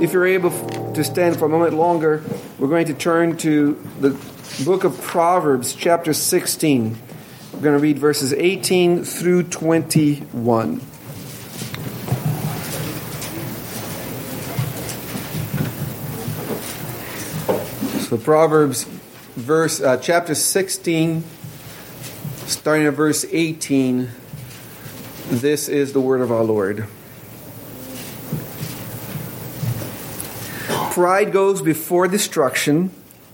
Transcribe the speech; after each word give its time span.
if 0.00 0.12
you're 0.12 0.26
able 0.26 0.50
to 0.92 1.02
stand 1.02 1.38
for 1.38 1.46
a 1.46 1.48
moment 1.48 1.74
longer, 1.74 2.22
we're 2.58 2.68
going 2.68 2.86
to 2.86 2.94
turn 2.94 3.36
to 3.38 3.74
the 4.00 4.10
book 4.64 4.84
of 4.84 5.00
Proverbs, 5.00 5.74
chapter 5.74 6.12
16. 6.12 6.98
We're 7.52 7.60
going 7.60 7.76
to 7.76 7.82
read 7.82 7.98
verses 7.98 8.32
18 8.34 9.04
through 9.04 9.44
21. 9.44 10.80
So 18.02 18.18
Proverbs, 18.18 18.84
verse 18.84 19.80
uh, 19.80 19.96
chapter 19.96 20.34
16, 20.34 21.24
starting 22.46 22.86
at 22.86 22.92
verse 22.92 23.24
18. 23.30 24.10
This 25.28 25.68
is 25.68 25.92
the 25.94 26.00
word 26.00 26.20
of 26.20 26.30
our 26.30 26.44
Lord. 26.44 26.86
Pride 30.96 31.30
goes 31.30 31.60
before 31.60 32.08
destruction, 32.08 32.90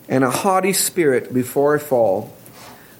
and 0.09 0.25
a 0.25 0.33
haughty 0.33 0.73
spirit 0.73 1.33
before 1.33 1.77
a 1.77 1.79
fall. 1.79 2.35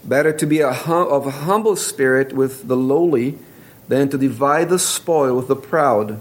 Better 0.05 0.33
to 0.35 0.47
be 0.47 0.61
a 0.61 0.73
hum- 0.73 1.09
of 1.09 1.27
a 1.27 1.33
humble 1.33 1.75
spirit 1.75 2.33
with 2.33 2.69
the 2.69 2.77
lowly 2.77 3.41
than 3.89 4.09
to 4.11 4.17
divide 4.17 4.69
the 4.69 4.79
spoil 4.79 5.35
with 5.35 5.49
the 5.49 5.57
proud. 5.57 6.21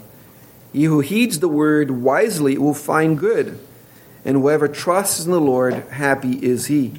He 0.74 0.86
who 0.86 1.02
heeds 1.02 1.38
the 1.38 1.48
word 1.48 1.92
wisely 1.92 2.58
will 2.58 2.74
find 2.74 3.16
good, 3.16 3.60
and 4.26 4.38
whoever 4.38 4.68
trusts 4.68 5.24
in 5.24 5.30
the 5.30 5.40
Lord, 5.40 5.76
happy 5.92 6.44
is 6.44 6.66
he. 6.66 6.94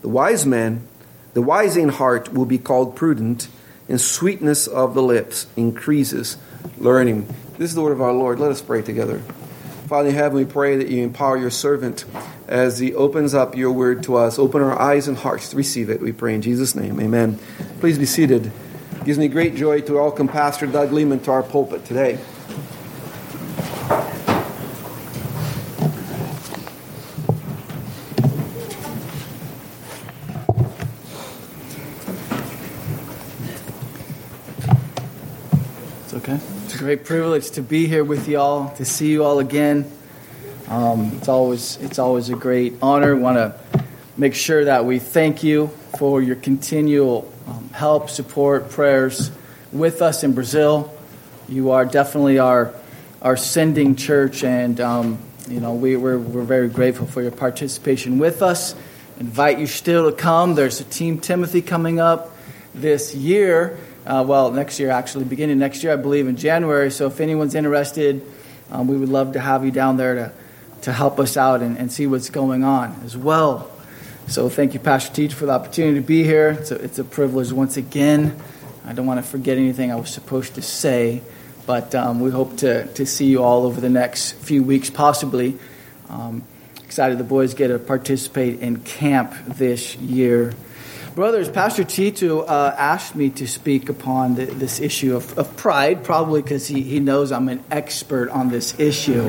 The 0.00 0.08
wise 0.08 0.44
man, 0.44 0.84
the 1.32 1.42
wise 1.42 1.76
in 1.76 1.90
heart, 1.90 2.32
will 2.34 2.44
be 2.44 2.58
called 2.58 2.96
prudent, 2.96 3.46
and 3.88 4.00
sweetness 4.00 4.66
of 4.66 4.94
the 4.94 5.02
lips 5.02 5.46
increases 5.56 6.38
learning. 6.76 7.28
This 7.56 7.70
is 7.70 7.76
the 7.76 7.82
word 7.82 7.92
of 7.92 8.02
our 8.02 8.12
Lord. 8.12 8.40
Let 8.40 8.50
us 8.50 8.60
pray 8.60 8.82
together. 8.82 9.22
Father 9.92 10.08
in 10.08 10.14
heaven, 10.14 10.38
we 10.38 10.46
pray 10.46 10.76
that 10.76 10.88
you 10.88 11.02
empower 11.02 11.36
your 11.36 11.50
servant 11.50 12.06
as 12.48 12.78
he 12.78 12.94
opens 12.94 13.34
up 13.34 13.54
your 13.54 13.70
word 13.70 14.02
to 14.04 14.16
us. 14.16 14.38
Open 14.38 14.62
our 14.62 14.80
eyes 14.80 15.06
and 15.06 15.18
hearts 15.18 15.50
to 15.50 15.56
receive 15.56 15.90
it. 15.90 16.00
We 16.00 16.12
pray 16.12 16.34
in 16.34 16.40
Jesus' 16.40 16.74
name. 16.74 16.98
Amen. 16.98 17.38
Please 17.78 17.98
be 17.98 18.06
seated. 18.06 18.46
It 18.46 19.04
gives 19.04 19.18
me 19.18 19.28
great 19.28 19.54
joy 19.54 19.82
to 19.82 19.96
welcome 19.96 20.28
Pastor 20.28 20.66
Doug 20.66 20.92
Leaman 20.92 21.20
to 21.24 21.30
our 21.32 21.42
pulpit 21.42 21.84
today. 21.84 22.18
It's 36.04 36.14
okay. 36.14 36.40
It's 36.64 36.71
a 36.71 36.71
great 36.82 37.04
privilege 37.04 37.52
to 37.52 37.62
be 37.62 37.86
here 37.86 38.02
with 38.02 38.26
y'all, 38.26 38.74
to 38.74 38.84
see 38.84 39.12
you 39.12 39.22
all 39.22 39.38
again. 39.38 39.88
Um, 40.66 41.12
it's 41.16 41.28
always 41.28 41.76
it's 41.76 42.00
always 42.00 42.28
a 42.28 42.34
great 42.34 42.74
honor. 42.82 43.14
Want 43.14 43.36
to 43.36 43.84
make 44.16 44.34
sure 44.34 44.64
that 44.64 44.84
we 44.84 44.98
thank 44.98 45.44
you 45.44 45.68
for 45.96 46.20
your 46.20 46.34
continual 46.34 47.32
um, 47.46 47.68
help, 47.68 48.10
support, 48.10 48.68
prayers 48.68 49.30
with 49.70 50.02
us 50.02 50.24
in 50.24 50.32
Brazil. 50.32 50.92
You 51.48 51.70
are 51.70 51.84
definitely 51.84 52.40
our 52.40 52.74
our 53.22 53.36
sending 53.36 53.94
church, 53.94 54.42
and 54.42 54.80
um, 54.80 55.20
you 55.48 55.60
know 55.60 55.74
we, 55.74 55.94
we're 55.94 56.18
we're 56.18 56.42
very 56.42 56.68
grateful 56.68 57.06
for 57.06 57.22
your 57.22 57.30
participation 57.30 58.18
with 58.18 58.42
us. 58.42 58.74
Invite 59.20 59.60
you 59.60 59.68
still 59.68 60.10
to 60.10 60.16
come. 60.16 60.56
There's 60.56 60.80
a 60.80 60.84
Team 60.84 61.20
Timothy 61.20 61.62
coming 61.62 62.00
up 62.00 62.36
this 62.74 63.14
year. 63.14 63.78
Uh, 64.04 64.24
well, 64.26 64.50
next 64.50 64.80
year, 64.80 64.90
actually, 64.90 65.24
beginning 65.24 65.58
next 65.58 65.82
year, 65.82 65.92
I 65.92 65.96
believe 65.96 66.26
in 66.26 66.36
January. 66.36 66.90
So 66.90 67.06
if 67.06 67.20
anyone's 67.20 67.54
interested, 67.54 68.22
um, 68.70 68.88
we 68.88 68.96
would 68.96 69.08
love 69.08 69.34
to 69.34 69.40
have 69.40 69.64
you 69.64 69.70
down 69.70 69.96
there 69.96 70.14
to 70.14 70.32
to 70.82 70.92
help 70.92 71.18
us 71.18 71.36
out 71.36 71.62
and, 71.62 71.78
and 71.78 71.90
see 71.90 72.06
what's 72.06 72.28
going 72.28 72.64
on 72.64 73.00
as 73.04 73.16
well. 73.16 73.70
So 74.26 74.48
thank 74.48 74.74
you, 74.74 74.80
Pastor 74.80 75.14
Teach, 75.14 75.34
for 75.34 75.46
the 75.46 75.52
opportunity 75.52 75.94
to 75.96 76.06
be 76.06 76.24
here. 76.24 76.50
It's 76.50 76.70
a, 76.70 76.76
it's 76.76 76.98
a 76.98 77.04
privilege 77.04 77.52
once 77.52 77.76
again. 77.76 78.36
I 78.84 78.92
don't 78.92 79.06
want 79.06 79.24
to 79.24 79.28
forget 79.28 79.58
anything 79.58 79.92
I 79.92 79.96
was 79.96 80.10
supposed 80.10 80.56
to 80.56 80.62
say, 80.62 81.22
but 81.66 81.94
um, 81.94 82.20
we 82.20 82.30
hope 82.30 82.58
to, 82.58 82.86
to 82.94 83.06
see 83.06 83.26
you 83.26 83.42
all 83.42 83.64
over 83.64 83.80
the 83.80 83.88
next 83.88 84.32
few 84.32 84.62
weeks, 84.62 84.90
possibly. 84.90 85.56
Um, 86.08 86.44
excited 86.84 87.18
the 87.18 87.24
boys 87.24 87.54
get 87.54 87.68
to 87.68 87.78
participate 87.78 88.60
in 88.60 88.78
camp 88.80 89.34
this 89.46 89.96
year. 89.96 90.52
Brothers, 91.14 91.50
Pastor 91.50 91.84
Tito 91.84 92.40
uh, 92.40 92.74
asked 92.78 93.14
me 93.14 93.28
to 93.30 93.46
speak 93.46 93.90
upon 93.90 94.34
the, 94.34 94.46
this 94.46 94.80
issue 94.80 95.14
of, 95.14 95.38
of 95.38 95.54
pride, 95.58 96.04
probably 96.04 96.40
because 96.40 96.66
he, 96.66 96.80
he 96.80 97.00
knows 97.00 97.32
I'm 97.32 97.50
an 97.50 97.62
expert 97.70 98.30
on 98.30 98.48
this 98.48 98.80
issue. 98.80 99.28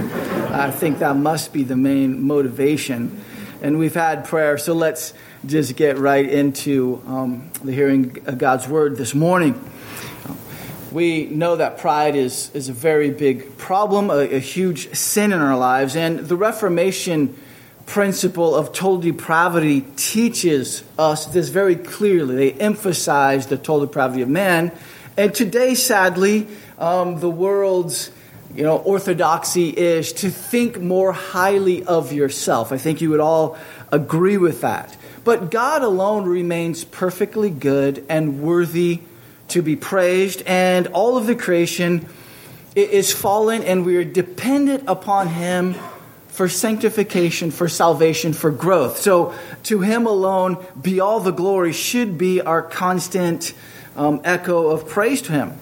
I 0.49 0.71
think 0.71 0.99
that 0.99 1.17
must 1.17 1.51
be 1.51 1.63
the 1.63 1.75
main 1.75 2.23
motivation. 2.23 3.21
And 3.61 3.77
we've 3.77 3.93
had 3.93 4.23
prayer, 4.23 4.57
so 4.57 4.73
let's 4.73 5.13
just 5.45 5.75
get 5.75 5.97
right 5.97 6.25
into 6.25 7.03
um, 7.05 7.51
the 7.61 7.73
hearing 7.73 8.17
of 8.27 8.37
God's 8.37 8.65
word 8.65 8.95
this 8.95 9.13
morning. 9.13 9.61
We 10.93 11.25
know 11.25 11.57
that 11.57 11.79
pride 11.79 12.15
is, 12.15 12.49
is 12.53 12.69
a 12.69 12.73
very 12.73 13.11
big 13.11 13.57
problem, 13.57 14.09
a, 14.09 14.19
a 14.19 14.39
huge 14.39 14.95
sin 14.95 15.33
in 15.33 15.41
our 15.41 15.57
lives, 15.57 15.97
and 15.97 16.19
the 16.19 16.37
Reformation 16.37 17.37
principle 17.85 18.55
of 18.55 18.71
total 18.73 18.99
depravity 18.99 19.81
teaches 19.95 20.83
us 20.97 21.25
this 21.27 21.49
very 21.49 21.75
clearly. 21.75 22.35
They 22.35 22.51
emphasize 22.53 23.47
the 23.47 23.57
total 23.57 23.85
depravity 23.87 24.21
of 24.21 24.29
man. 24.29 24.71
And 25.17 25.33
today, 25.33 25.75
sadly, 25.75 26.47
um, 26.79 27.19
the 27.19 27.29
world's 27.29 28.11
you 28.55 28.63
know, 28.63 28.77
orthodoxy 28.77 29.69
is 29.69 30.13
to 30.13 30.29
think 30.29 30.79
more 30.79 31.11
highly 31.11 31.83
of 31.83 32.13
yourself. 32.13 32.71
I 32.71 32.77
think 32.77 33.01
you 33.01 33.09
would 33.09 33.19
all 33.19 33.57
agree 33.91 34.37
with 34.37 34.61
that. 34.61 34.95
But 35.23 35.49
God 35.49 35.81
alone 35.81 36.25
remains 36.25 36.83
perfectly 36.83 37.49
good 37.49 38.05
and 38.09 38.41
worthy 38.41 39.01
to 39.49 39.61
be 39.61 39.75
praised, 39.75 40.41
and 40.45 40.87
all 40.87 41.17
of 41.17 41.27
the 41.27 41.35
creation 41.35 42.07
is 42.75 43.11
fallen, 43.11 43.63
and 43.63 43.85
we 43.85 43.97
are 43.97 44.03
dependent 44.03 44.83
upon 44.87 45.27
Him 45.27 45.75
for 46.33 46.49
sanctification, 46.49 47.51
for 47.51 47.69
salvation, 47.69 48.33
for 48.33 48.49
growth. 48.49 48.97
So 48.97 49.35
to 49.65 49.81
Him 49.81 50.07
alone 50.07 50.57
be 50.81 50.99
all 50.99 51.19
the 51.19 51.31
glory, 51.31 51.73
should 51.73 52.17
be 52.17 52.41
our 52.41 52.63
constant 52.63 53.53
um, 53.95 54.19
echo 54.23 54.69
of 54.69 54.89
praise 54.89 55.21
to 55.23 55.31
Him. 55.31 55.53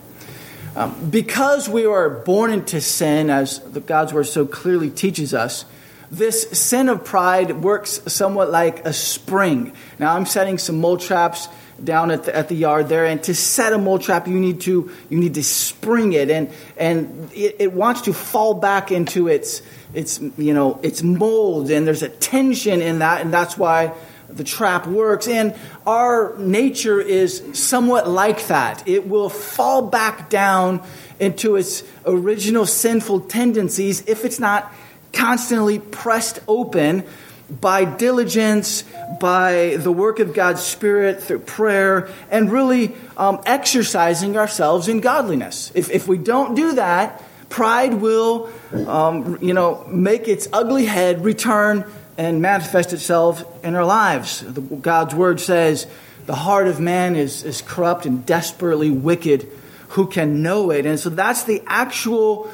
Um, 0.73 1.09
because 1.09 1.67
we 1.67 1.85
are 1.85 2.09
born 2.09 2.53
into 2.53 2.79
sin, 2.79 3.29
as 3.29 3.59
the 3.59 3.81
God's 3.81 4.13
Word 4.13 4.27
so 4.27 4.45
clearly 4.45 4.89
teaches 4.89 5.33
us, 5.33 5.65
this 6.11 6.43
sin 6.51 6.89
of 6.89 7.05
pride 7.05 7.63
works 7.63 8.01
somewhat 8.07 8.51
like 8.51 8.85
a 8.85 8.91
spring. 8.91 9.73
Now, 9.97 10.13
I'm 10.13 10.25
setting 10.25 10.57
some 10.57 10.81
mole 10.81 10.97
traps 10.97 11.47
down 11.81 12.11
at 12.11 12.25
the, 12.25 12.35
at 12.35 12.49
the 12.49 12.55
yard 12.55 12.89
there, 12.89 13.05
and 13.05 13.23
to 13.23 13.33
set 13.33 13.71
a 13.71 13.77
mole 13.77 13.97
trap, 13.97 14.27
you 14.27 14.39
need 14.39 14.61
to 14.61 14.91
you 15.09 15.17
need 15.17 15.35
to 15.35 15.43
spring 15.43 16.13
it, 16.13 16.29
and 16.29 16.51
and 16.77 17.31
it, 17.33 17.55
it 17.59 17.73
wants 17.73 18.01
to 18.01 18.13
fall 18.13 18.53
back 18.53 18.91
into 18.91 19.29
its 19.29 19.61
its 19.93 20.19
you 20.37 20.53
know 20.53 20.79
its 20.83 21.01
mold, 21.01 21.71
and 21.71 21.87
there's 21.87 22.03
a 22.03 22.09
tension 22.09 22.81
in 22.81 22.99
that, 22.99 23.21
and 23.21 23.33
that's 23.33 23.57
why 23.57 23.93
the 24.27 24.43
trap 24.43 24.87
works. 24.87 25.27
And 25.27 25.55
our 25.87 26.37
nature 26.37 26.99
is 26.99 27.41
somewhat 27.53 28.07
like 28.07 28.47
that. 28.47 28.87
It 28.87 29.07
will 29.07 29.29
fall 29.29 29.83
back 29.83 30.29
down 30.29 30.83
into 31.19 31.55
its 31.55 31.83
original 32.05 32.65
sinful 32.65 33.21
tendencies 33.21 34.05
if 34.07 34.25
it's 34.25 34.39
not 34.39 34.73
constantly 35.13 35.79
pressed 35.79 36.39
open 36.47 37.03
by 37.49 37.83
diligence, 37.83 38.83
by 39.19 39.75
the 39.77 39.91
work 39.91 40.19
of 40.19 40.33
God's 40.33 40.63
Spirit, 40.63 41.21
through 41.21 41.39
prayer, 41.39 42.07
and 42.29 42.49
really 42.51 42.95
um, 43.17 43.41
exercising 43.45 44.37
ourselves 44.37 44.87
in 44.87 45.01
godliness. 45.01 45.71
If, 45.75 45.89
if 45.89 46.07
we 46.07 46.17
don't 46.17 46.55
do 46.55 46.73
that, 46.73 47.21
pride 47.49 47.95
will, 47.95 48.49
um, 48.87 49.37
you 49.41 49.53
know, 49.53 49.85
make 49.87 50.29
its 50.29 50.47
ugly 50.53 50.85
head 50.85 51.25
return 51.25 51.83
and 52.17 52.41
manifest 52.41 52.93
itself 52.93 53.43
in 53.65 53.75
our 53.75 53.85
lives. 53.85 54.39
The, 54.39 54.61
God's 54.61 55.13
word 55.13 55.41
says, 55.41 55.87
the 56.25 56.35
heart 56.35 56.67
of 56.67 56.79
man 56.79 57.17
is, 57.17 57.43
is 57.43 57.61
corrupt 57.61 58.05
and 58.05 58.25
desperately 58.25 58.91
wicked. 58.91 59.49
Who 59.89 60.07
can 60.07 60.41
know 60.41 60.71
it? 60.71 60.85
And 60.85 60.97
so 60.97 61.09
that's 61.09 61.43
the 61.43 61.61
actual 61.65 62.49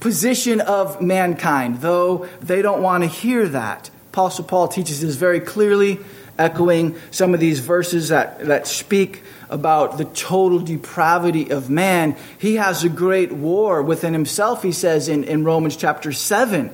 position 0.00 0.60
of 0.60 1.00
mankind, 1.00 1.80
though 1.80 2.26
they 2.40 2.62
don't 2.62 2.82
want 2.82 3.04
to 3.04 3.08
hear 3.08 3.46
that. 3.48 3.90
Apostle 4.12 4.44
Paul 4.44 4.68
teaches 4.68 5.00
this 5.00 5.14
very 5.14 5.40
clearly, 5.40 6.00
echoing 6.38 6.96
some 7.10 7.34
of 7.34 7.40
these 7.40 7.60
verses 7.60 8.08
that, 8.08 8.46
that 8.46 8.66
speak 8.66 9.22
about 9.50 9.98
the 9.98 10.06
total 10.06 10.58
depravity 10.58 11.50
of 11.50 11.68
man. 11.68 12.16
He 12.38 12.56
has 12.56 12.82
a 12.82 12.88
great 12.88 13.30
war 13.30 13.82
within 13.82 14.14
himself, 14.14 14.62
he 14.62 14.72
says 14.72 15.08
in, 15.08 15.24
in 15.24 15.44
Romans 15.44 15.76
chapter 15.76 16.12
7. 16.12 16.70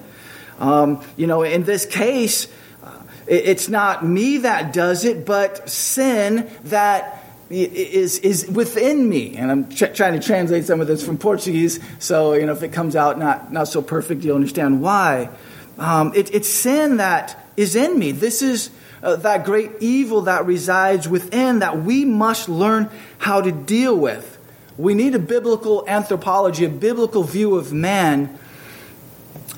Um, 0.59 1.03
you 1.17 1.27
know, 1.27 1.43
in 1.43 1.65
this 1.65 1.85
case, 1.85 2.49
uh, 2.83 3.03
it's 3.27 3.69
not 3.69 4.07
me 4.07 4.39
that 4.39 4.73
does 4.73 5.05
it, 5.05 5.27
but 5.27 5.69
sin 5.69 6.49
that 6.65 7.26
is, 7.51 8.19
is 8.19 8.47
within 8.49 9.09
me. 9.09 9.37
And 9.37 9.51
I'm 9.51 9.69
tr- 9.69 9.87
trying 9.87 10.19
to 10.19 10.27
translate 10.27 10.65
some 10.65 10.81
of 10.81 10.87
this 10.87 11.05
from 11.05 11.19
Portuguese, 11.19 11.81
so 11.99 12.33
you 12.33 12.47
know 12.47 12.53
if 12.53 12.63
it 12.63 12.73
comes 12.73 12.97
out 12.97 13.19
not, 13.19 13.53
not 13.53 13.69
so 13.69 13.83
perfect, 13.83 14.25
you'll 14.25 14.37
understand 14.37 14.81
why. 14.81 15.31
Um, 15.79 16.13
it, 16.15 16.35
it's 16.35 16.49
sin 16.49 16.97
that 16.97 17.39
is 17.57 17.77
in 17.77 17.99
me. 17.99 18.13
This 18.13 18.43
is 18.43 18.71
uh, 19.03 19.17
that 19.17 19.45
great 19.45 19.71
evil 19.81 20.23
that 20.23 20.47
resides 20.47 21.09
within 21.09 21.61
that 21.61 21.83
we 21.83 22.05
must 22.05 22.49
learn 22.49 22.91
how 23.19 23.41
to 23.41 23.53
deal 23.53 23.97
with. 23.97 24.39
We 24.79 24.95
need 24.95 25.15
a 25.15 25.19
biblical 25.19 25.85
anthropology, 25.87 26.65
a 26.65 26.71
biblical 26.71 27.23
view 27.23 27.57
of 27.57 27.73
man. 27.73 28.39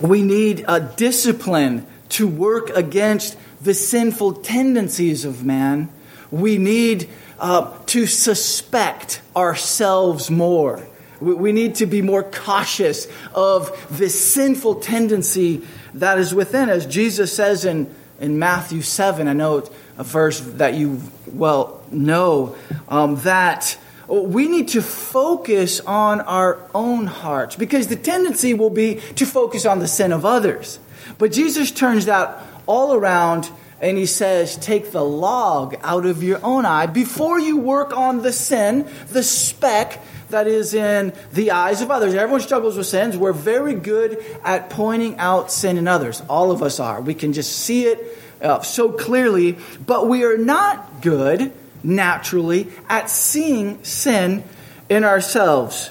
We 0.01 0.23
need 0.23 0.65
a 0.69 0.81
discipline 0.81 1.87
to 2.11 2.29
work 2.29 2.71
against 2.71 3.37
the 3.61 3.75
sinful 3.75 4.35
tendencies 4.35 5.25
of 5.25 5.45
man. 5.45 5.89
We 6.31 6.59
need 6.59 7.09
uh, 7.39 7.73
to 7.87 8.07
suspect 8.07 9.23
ourselves 9.37 10.31
more. 10.31 10.87
We, 11.21 11.51
need 11.51 11.77
to 11.77 11.87
be 11.87 12.01
more 12.01 12.23
cautious 12.23 13.09
of 13.35 13.73
this 13.91 14.33
sinful 14.33 14.77
tendency 14.77 15.67
that 15.95 16.19
is 16.19 16.33
within 16.33 16.71
us. 16.71 16.87
Jesus 16.87 17.35
says 17.35 17.65
in, 17.65 17.93
in 18.21 18.39
Matthew 18.39 18.83
7, 18.83 19.27
I 19.27 19.33
know 19.33 19.69
a 19.97 20.05
verse 20.05 20.39
that 20.41 20.75
you 20.75 21.03
well 21.27 21.83
know, 21.91 22.57
um, 22.89 23.17
that 23.23 23.77
we 24.07 24.49
need 24.49 24.69
to 24.69 24.83
focus 24.83 25.81
on 25.81 26.21
our 26.23 26.59
own 26.75 27.07
hearts 27.07 27.57
because 27.57 27.89
the 27.89 27.97
tendency 27.97 28.55
will 28.55 28.71
be 28.71 29.01
to 29.17 29.27
focus 29.27 29.67
on 29.67 29.81
the 29.81 29.89
sin 29.89 30.13
of 30.13 30.25
others. 30.25 30.79
But 31.19 31.33
Jesus 31.33 31.71
turns 31.71 32.07
that 32.07 32.45
all 32.67 32.95
around 32.95 33.51
and 33.81 33.97
he 33.97 34.07
says, 34.07 34.57
Take 34.57 34.91
the 34.91 35.05
log 35.05 35.77
out 35.83 36.07
of 36.07 36.23
your 36.23 36.41
own 36.45 36.65
eye 36.65 36.87
before 36.87 37.39
you 37.39 37.59
work 37.59 37.97
on 37.97 38.23
the 38.23 38.33
sin, 38.33 38.89
the 39.09 39.23
speck 39.23 40.03
that 40.31 40.47
is 40.47 40.75
in 40.75 41.13
the 41.33 41.53
eyes 41.53 41.81
of 41.81 41.91
others. 41.91 42.15
Everyone 42.15 42.41
struggles 42.41 42.77
with 42.77 42.87
sins. 42.87 43.17
We're 43.17 43.33
very 43.33 43.75
good 43.75 44.25
at 44.45 44.71
pointing 44.71 45.17
out 45.19 45.51
sin 45.51 45.79
in 45.79 45.89
others. 45.89 46.23
All 46.29 46.51
of 46.51 46.63
us 46.63 46.81
are. 46.81 47.01
We 47.01 47.15
can 47.15 47.33
just 47.33 47.53
see 47.53 47.87
it 47.87 48.19
uh, 48.43 48.61
so 48.61 48.93
clearly, 48.93 49.59
but 49.85 50.09
we 50.09 50.25
are 50.25 50.37
not 50.37 51.03
good 51.03 51.53
naturally 51.83 52.69
at 52.89 53.09
seeing 53.09 53.83
sin 53.85 54.45
in 54.89 55.05
ourselves. 55.05 55.91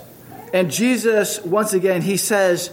And 0.53 0.71
Jesus, 0.71 1.41
once 1.41 1.73
again, 1.73 2.01
he 2.01 2.17
says, 2.17 2.71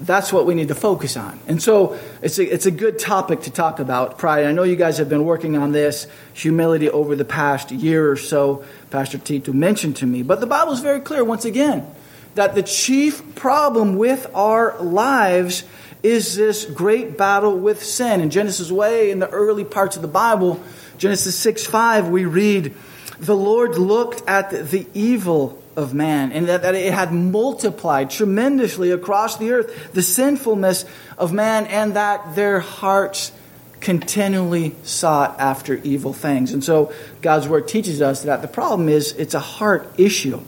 that's 0.00 0.32
what 0.32 0.44
we 0.44 0.54
need 0.54 0.68
to 0.68 0.74
focus 0.74 1.16
on. 1.16 1.38
And 1.46 1.62
so 1.62 1.98
it's 2.20 2.38
a, 2.38 2.52
it's 2.52 2.66
a 2.66 2.70
good 2.70 2.98
topic 2.98 3.42
to 3.42 3.50
talk 3.50 3.80
about 3.80 4.18
pride. 4.18 4.44
I 4.44 4.52
know 4.52 4.62
you 4.62 4.76
guys 4.76 4.98
have 4.98 5.08
been 5.08 5.24
working 5.24 5.56
on 5.56 5.72
this 5.72 6.06
humility 6.34 6.90
over 6.90 7.16
the 7.16 7.24
past 7.24 7.70
year 7.70 8.10
or 8.10 8.16
so, 8.16 8.64
Pastor 8.90 9.18
Tito 9.18 9.52
mentioned 9.52 9.96
to 9.96 10.06
me. 10.06 10.22
But 10.22 10.40
the 10.40 10.46
Bible 10.46 10.72
is 10.72 10.80
very 10.80 11.00
clear, 11.00 11.24
once 11.24 11.46
again, 11.46 11.86
that 12.34 12.54
the 12.54 12.62
chief 12.62 13.34
problem 13.34 13.96
with 13.96 14.26
our 14.34 14.78
lives 14.82 15.64
is 16.02 16.36
this 16.36 16.66
great 16.66 17.16
battle 17.16 17.58
with 17.58 17.82
sin. 17.82 18.20
In 18.20 18.28
Genesis 18.28 18.70
way, 18.70 19.10
in 19.10 19.18
the 19.18 19.30
early 19.30 19.64
parts 19.64 19.96
of 19.96 20.02
the 20.02 20.08
Bible, 20.08 20.62
Genesis 20.98 21.34
6 21.36 21.64
5, 21.64 22.08
we 22.08 22.26
read, 22.26 22.74
The 23.18 23.34
Lord 23.34 23.78
looked 23.78 24.28
at 24.28 24.70
the 24.70 24.86
evil 24.92 25.62
of 25.76 25.94
man, 25.94 26.32
and 26.32 26.48
that, 26.48 26.62
that 26.62 26.74
it 26.74 26.92
had 26.92 27.12
multiplied 27.12 28.10
tremendously 28.10 28.90
across 28.90 29.36
the 29.36 29.52
earth, 29.52 29.92
the 29.92 30.02
sinfulness 30.02 30.84
of 31.18 31.32
man, 31.32 31.66
and 31.66 31.94
that 31.94 32.34
their 32.34 32.60
hearts 32.60 33.32
continually 33.80 34.74
sought 34.82 35.38
after 35.38 35.74
evil 35.74 36.12
things. 36.12 36.52
And 36.52 36.64
so 36.64 36.92
God's 37.20 37.46
word 37.46 37.68
teaches 37.68 38.00
us 38.02 38.22
that 38.22 38.42
the 38.42 38.48
problem 38.48 38.88
is 38.88 39.12
it's 39.12 39.34
a 39.34 39.40
heart 39.40 39.88
issue. 39.98 40.40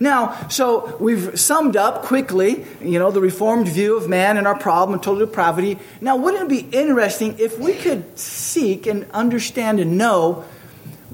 Now, 0.00 0.48
so 0.48 0.96
we've 0.98 1.38
summed 1.38 1.76
up 1.76 2.02
quickly, 2.02 2.64
you 2.80 2.98
know, 2.98 3.10
the 3.10 3.20
reformed 3.20 3.68
view 3.68 3.96
of 3.96 4.08
man 4.08 4.36
and 4.36 4.46
our 4.46 4.56
problem 4.56 4.94
and 4.94 5.02
total 5.02 5.26
depravity. 5.26 5.78
Now, 6.00 6.16
wouldn't 6.16 6.44
it 6.44 6.70
be 6.70 6.76
interesting 6.76 7.36
if 7.38 7.58
we 7.58 7.74
could 7.74 8.18
seek 8.18 8.86
and 8.86 9.10
understand 9.12 9.80
and 9.80 9.98
know 9.98 10.44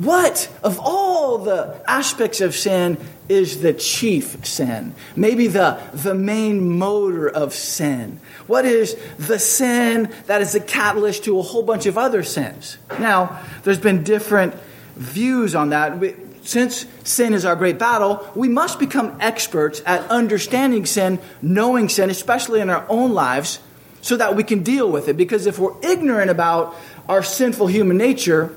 what 0.00 0.48
of 0.62 0.78
all 0.80 1.36
the 1.36 1.78
aspects 1.86 2.40
of 2.40 2.54
sin 2.54 2.96
is 3.28 3.60
the 3.60 3.74
chief 3.74 4.46
sin? 4.46 4.94
Maybe 5.14 5.46
the, 5.46 5.78
the 5.92 6.14
main 6.14 6.78
motor 6.78 7.28
of 7.28 7.52
sin. 7.52 8.18
What 8.46 8.64
is 8.64 8.96
the 9.18 9.38
sin 9.38 10.10
that 10.24 10.40
is 10.40 10.52
the 10.52 10.60
catalyst 10.60 11.24
to 11.24 11.38
a 11.38 11.42
whole 11.42 11.62
bunch 11.62 11.84
of 11.84 11.98
other 11.98 12.22
sins? 12.22 12.78
Now, 12.98 13.40
there's 13.62 13.78
been 13.78 14.02
different 14.02 14.54
views 14.96 15.54
on 15.54 15.68
that. 15.68 16.02
Since 16.44 16.86
sin 17.04 17.34
is 17.34 17.44
our 17.44 17.54
great 17.54 17.78
battle, 17.78 18.26
we 18.34 18.48
must 18.48 18.78
become 18.78 19.18
experts 19.20 19.82
at 19.84 20.10
understanding 20.10 20.86
sin, 20.86 21.18
knowing 21.42 21.90
sin, 21.90 22.08
especially 22.08 22.60
in 22.60 22.70
our 22.70 22.86
own 22.88 23.12
lives, 23.12 23.58
so 24.00 24.16
that 24.16 24.34
we 24.34 24.44
can 24.44 24.62
deal 24.62 24.90
with 24.90 25.08
it. 25.08 25.18
Because 25.18 25.46
if 25.46 25.58
we're 25.58 25.78
ignorant 25.82 26.30
about 26.30 26.74
our 27.06 27.22
sinful 27.22 27.66
human 27.66 27.98
nature, 27.98 28.54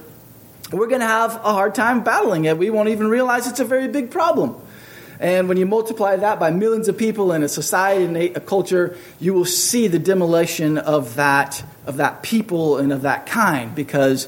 we're 0.74 0.88
going 0.88 1.02
to 1.02 1.08
have 1.08 1.36
a 1.36 1.54
hard 1.54 1.76
time 1.76 2.04
battling 2.04 2.46
it. 2.46 2.58
We 2.58 2.70
won't 2.70 2.90
even 2.90 3.08
realize 3.08 3.48
it's 3.48 3.60
a 3.60 3.66
very 3.66 3.88
big 3.88 4.12
problem. 4.12 4.60
And 5.20 5.48
when 5.48 5.58
you 5.58 5.66
multiply 5.66 6.16
that 6.16 6.40
by 6.40 6.52
millions 6.52 6.88
of 6.88 6.98
people 6.98 7.32
in 7.32 7.44
a 7.44 7.48
society 7.48 8.04
and 8.04 8.18
a 8.18 8.40
culture, 8.40 8.98
you 9.20 9.34
will 9.34 9.46
see 9.46 9.88
the 9.88 10.00
demolition 10.00 10.78
of 10.78 11.16
that, 11.16 11.64
of 11.86 11.98
that 11.98 12.24
people 12.24 12.78
and 12.78 12.92
of 12.92 13.04
that 13.04 13.26
kind 13.26 13.74
because 13.74 14.28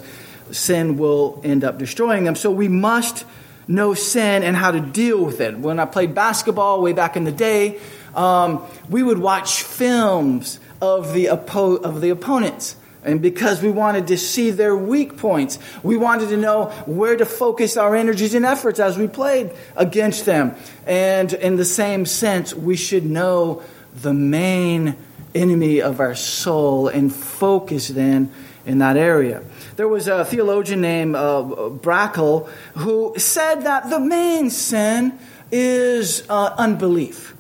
sin 0.51 0.97
will 0.97 1.41
end 1.43 1.63
up 1.63 1.79
destroying 1.79 2.23
them. 2.23 2.35
So 2.35 2.51
we 2.51 2.67
must 2.67 3.25
know 3.67 3.93
sin 3.93 4.43
and 4.43 4.55
how 4.55 4.71
to 4.71 4.79
deal 4.79 5.23
with 5.25 5.41
it. 5.41 5.57
When 5.57 5.79
I 5.79 5.85
played 5.85 6.13
basketball 6.13 6.81
way 6.81 6.93
back 6.93 7.17
in 7.17 7.23
the 7.23 7.31
day, 7.31 7.79
um, 8.15 8.63
we 8.87 9.03
would 9.03 9.17
watch 9.17 9.63
films 9.63 10.59
of 10.81 11.13
the, 11.13 11.25
oppo- 11.25 11.81
of 11.81 12.01
the 12.01 12.11
opponents 12.11 12.75
and 13.05 13.21
because 13.21 13.61
we 13.61 13.69
wanted 13.69 14.07
to 14.07 14.17
see 14.17 14.49
their 14.49 14.75
weak 14.75 15.17
points, 15.17 15.59
we 15.83 15.95
wanted 15.95 16.29
to 16.29 16.37
know 16.37 16.65
where 16.87 17.15
to 17.15 17.25
focus 17.25 17.77
our 17.77 17.95
energies 17.95 18.33
and 18.33 18.45
efforts 18.45 18.79
as 18.79 18.97
we 18.97 19.07
played 19.07 19.51
against 19.75 20.25
them. 20.25 20.55
And 20.87 21.31
in 21.31 21.55
the 21.55 21.65
same 21.65 22.07
sense, 22.07 22.53
we 22.53 22.75
should 22.75 23.05
know 23.05 23.63
the 23.93 24.13
main 24.13 24.97
enemy 25.35 25.81
of 25.81 25.99
our 25.99 26.15
soul 26.15 26.87
and 26.87 27.13
focus 27.13 27.89
then 27.89 28.31
in 28.65 28.79
that 28.79 28.97
area. 28.97 29.43
There 29.75 29.87
was 29.87 30.07
a 30.07 30.25
theologian 30.25 30.81
named 30.81 31.15
uh, 31.15 31.43
who 31.43 33.13
said 33.17 33.61
that 33.61 33.89
the 33.89 33.99
main 33.99 34.49
sin 34.49 35.19
is 35.51 36.23
uh, 36.27 36.55
unbelief. 36.57 37.35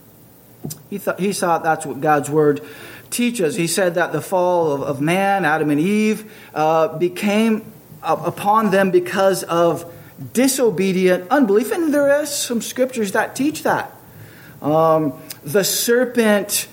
He 0.89 0.99
thought, 0.99 1.19
he 1.19 1.33
thought 1.33 1.63
that's 1.63 1.85
what 1.85 2.01
God's 2.01 2.29
word 2.29 2.61
teach 3.15 3.41
us. 3.41 3.55
He 3.55 3.67
said 3.67 3.95
that 3.95 4.11
the 4.11 4.21
fall 4.21 4.73
of, 4.73 4.81
of 4.83 5.01
man, 5.01 5.45
Adam 5.45 5.69
and 5.69 5.79
Eve, 5.79 6.31
uh, 6.53 6.97
became 6.97 7.71
upon 8.03 8.71
them 8.71 8.91
because 8.91 9.43
of 9.43 9.91
disobedient 10.33 11.27
unbelief. 11.31 11.71
And 11.71 11.93
there 11.93 12.21
is 12.21 12.29
some 12.29 12.61
scriptures 12.61 13.13
that 13.13 13.35
teach 13.35 13.63
that. 13.63 13.95
Um, 14.61 15.19
the 15.43 15.63
serpent 15.63 16.67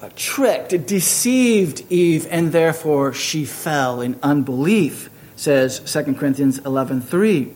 uh, 0.00 0.10
tricked, 0.16 0.86
deceived 0.86 1.84
Eve, 1.90 2.26
and 2.30 2.52
therefore 2.52 3.12
she 3.12 3.44
fell 3.44 4.00
in 4.00 4.18
unbelief, 4.22 5.10
says 5.36 5.80
2 5.80 6.14
Corinthians 6.14 6.58
11 6.58 7.02
3. 7.02 7.52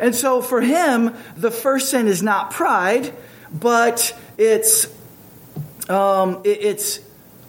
And 0.00 0.14
so 0.14 0.40
for 0.40 0.60
him, 0.60 1.14
the 1.36 1.50
first 1.50 1.90
sin 1.90 2.06
is 2.06 2.22
not 2.22 2.50
pride, 2.50 3.12
but 3.52 4.16
it's 4.36 4.86
um, 5.88 6.42
it, 6.44 6.58
it's 6.62 7.00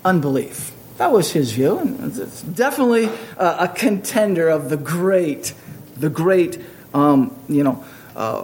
unbelief. 0.03 0.73
That 0.97 1.11
was 1.11 1.31
his 1.31 1.53
view, 1.53 1.77
and 1.79 2.17
it's 2.17 2.41
definitely 2.41 3.05
a, 3.37 3.57
a 3.59 3.67
contender 3.73 4.49
of 4.49 4.69
the 4.69 4.77
great, 4.77 5.53
the 5.95 6.09
great, 6.09 6.61
um, 6.93 7.35
you 7.47 7.63
know, 7.63 7.85
uh, 8.15 8.43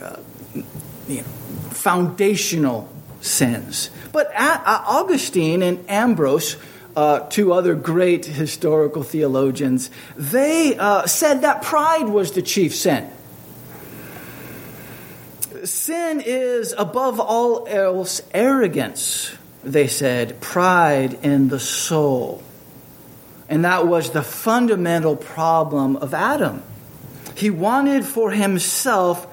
uh, 0.00 0.16
you 1.06 1.18
know, 1.18 1.22
foundational 1.72 2.88
sins. 3.20 3.90
But 4.12 4.32
Augustine 4.34 5.62
and 5.62 5.84
Ambrose, 5.90 6.56
uh, 6.96 7.20
two 7.28 7.52
other 7.52 7.74
great 7.74 8.24
historical 8.24 9.02
theologians, 9.02 9.90
they 10.16 10.78
uh, 10.78 11.06
said 11.06 11.42
that 11.42 11.62
pride 11.62 12.08
was 12.08 12.32
the 12.32 12.42
chief 12.42 12.74
sin. 12.74 13.10
Sin 15.64 16.22
is 16.24 16.74
above 16.78 17.20
all 17.20 17.66
else 17.68 18.22
arrogance 18.32 19.36
they 19.64 19.86
said, 19.86 20.40
pride 20.40 21.18
in 21.22 21.48
the 21.48 21.60
soul. 21.60 22.42
And 23.48 23.64
that 23.64 23.86
was 23.86 24.10
the 24.10 24.22
fundamental 24.22 25.16
problem 25.16 25.96
of 25.96 26.14
Adam. 26.14 26.62
He 27.34 27.50
wanted 27.50 28.04
for 28.04 28.30
himself 28.30 29.26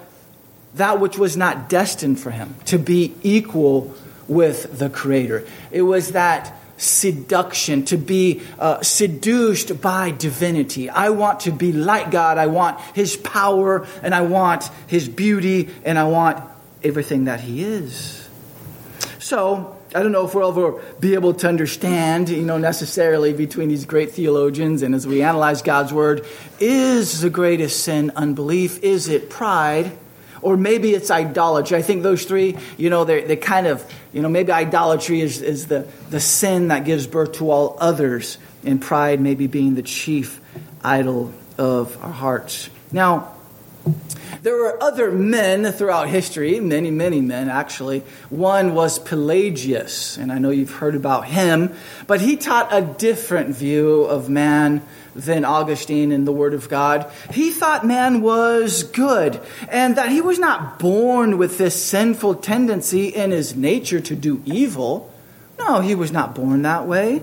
that 0.75 1.00
which 1.00 1.17
was 1.17 1.38
not 1.38 1.69
destined 1.69 2.19
for 2.19 2.31
him, 2.31 2.55
to 2.65 2.79
be 2.79 3.13
equal 3.21 3.93
with 4.27 4.79
the 4.79 4.89
Creator. 4.89 5.45
It 5.71 5.81
was 5.81 6.13
that 6.13 6.57
seduction, 6.77 7.85
to 7.85 7.97
be 7.97 8.41
uh, 8.57 8.81
seduced 8.81 9.81
by 9.81 10.11
divinity. 10.11 10.89
I 10.89 11.09
want 11.09 11.41
to 11.41 11.51
be 11.51 11.71
like 11.71 12.09
God. 12.09 12.38
I 12.38 12.47
want 12.47 12.79
His 12.95 13.15
power, 13.15 13.85
and 14.01 14.15
I 14.15 14.21
want 14.21 14.69
His 14.88 15.07
beauty, 15.07 15.69
and 15.85 16.00
I 16.00 16.05
want 16.05 16.43
everything 16.83 17.25
that 17.25 17.39
He 17.39 17.63
is. 17.63 18.27
So, 19.19 19.77
I 19.93 20.03
don't 20.03 20.13
know 20.13 20.25
if 20.25 20.33
we'll 20.33 20.50
ever 20.50 20.81
be 21.00 21.15
able 21.15 21.33
to 21.33 21.50
understand, 21.50 22.29
you 22.29 22.43
know, 22.43 22.57
necessarily 22.57 23.33
between 23.33 23.67
these 23.67 23.83
great 23.83 24.12
theologians 24.12 24.83
and 24.83 24.95
as 24.95 25.05
we 25.05 25.21
analyze 25.21 25.62
God's 25.62 25.91
word, 25.91 26.25
is 26.60 27.19
the 27.19 27.29
greatest 27.29 27.83
sin 27.83 28.12
unbelief? 28.15 28.81
Is 28.83 29.10
it 29.10 29.29
pride? 29.29 29.91
Or 30.41 30.55
maybe 30.55 30.93
it's 30.93 31.12
idolatry. 31.12 31.77
I 31.77 31.81
think 31.81 32.03
those 32.03 32.24
three, 32.24 32.57
you 32.77 32.89
know, 32.89 33.03
they 33.03 33.21
they 33.25 33.36
kind 33.36 33.67
of, 33.67 33.86
you 34.13 34.21
know, 34.21 34.29
maybe 34.29 34.51
idolatry 34.51 35.21
is, 35.21 35.41
is 35.41 35.67
the, 35.67 35.88
the 36.10 36.19
sin 36.19 36.69
that 36.69 36.86
gives 36.86 37.05
birth 37.05 37.33
to 37.33 37.51
all 37.51 37.77
others, 37.79 38.38
and 38.63 38.81
pride 38.81 39.19
maybe 39.19 39.48
being 39.48 39.75
the 39.75 39.83
chief 39.83 40.39
idol 40.83 41.33
of 41.57 42.01
our 42.01 42.12
hearts. 42.12 42.69
Now, 42.91 43.33
there 44.41 44.55
were 44.55 44.81
other 44.81 45.12
men 45.12 45.71
throughout 45.71 46.10
history, 46.10 46.60
many, 46.60 46.89
many 46.89 47.21
men 47.21 47.48
actually. 47.48 48.00
One 48.29 48.74
was 48.74 48.98
Pelagius, 48.98 50.17
and 50.17 50.31
I 50.31 50.39
know 50.39 50.50
you've 50.50 50.71
heard 50.71 50.95
about 50.95 51.27
him, 51.27 51.74
but 52.07 52.21
he 52.21 52.38
taught 52.38 52.69
a 52.71 52.81
different 52.81 53.55
view 53.55 54.03
of 54.03 54.29
man 54.29 54.81
than 55.15 55.45
Augustine 55.45 56.12
in 56.12 56.25
the 56.25 56.31
Word 56.31 56.53
of 56.53 56.69
God. 56.69 57.12
He 57.31 57.51
thought 57.51 57.86
man 57.86 58.21
was 58.21 58.83
good, 58.83 59.39
and 59.69 59.95
that 59.98 60.10
he 60.10 60.21
was 60.21 60.39
not 60.39 60.79
born 60.79 61.38
with 61.38 61.57
this 61.57 61.81
sinful 61.81 62.36
tendency 62.36 63.10
in 63.10 63.31
his 63.31 63.55
nature 63.55 64.00
to 64.00 64.15
do 64.15 64.41
evil. 64.45 65.12
No, 65.60 65.81
he 65.81 65.93
was 65.93 66.12
not 66.12 66.33
born 66.33 66.63
that 66.63 66.88
way. 66.88 67.21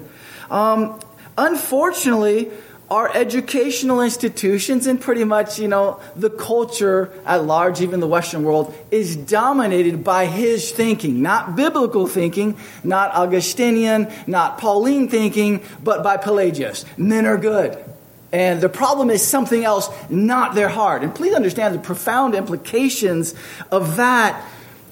Um, 0.50 1.00
unfortunately, 1.36 2.50
our 2.90 3.14
educational 3.14 4.00
institutions 4.00 4.86
and 4.86 5.00
pretty 5.00 5.24
much, 5.24 5.58
you 5.58 5.68
know, 5.68 6.00
the 6.16 6.30
culture 6.30 7.12
at 7.26 7.44
large, 7.44 7.82
even 7.82 8.00
the 8.00 8.06
Western 8.06 8.44
world, 8.44 8.74
is 8.90 9.14
dominated 9.14 10.02
by 10.02 10.24
his 10.24 10.70
thinking. 10.72 11.20
Not 11.20 11.54
biblical 11.54 12.06
thinking, 12.06 12.56
not 12.82 13.14
Augustinian, 13.14 14.10
not 14.26 14.58
Pauline 14.58 15.08
thinking, 15.08 15.62
but 15.82 16.02
by 16.02 16.16
Pelagius. 16.16 16.86
Men 16.96 17.26
are 17.26 17.36
good. 17.36 17.84
And 18.32 18.60
the 18.60 18.68
problem 18.68 19.10
is 19.10 19.26
something 19.26 19.64
else, 19.64 19.88
not 20.10 20.54
their 20.54 20.68
heart. 20.68 21.02
And 21.02 21.14
please 21.14 21.34
understand 21.34 21.74
the 21.74 21.78
profound 21.78 22.34
implications 22.34 23.34
of 23.70 23.96
that 23.96 24.42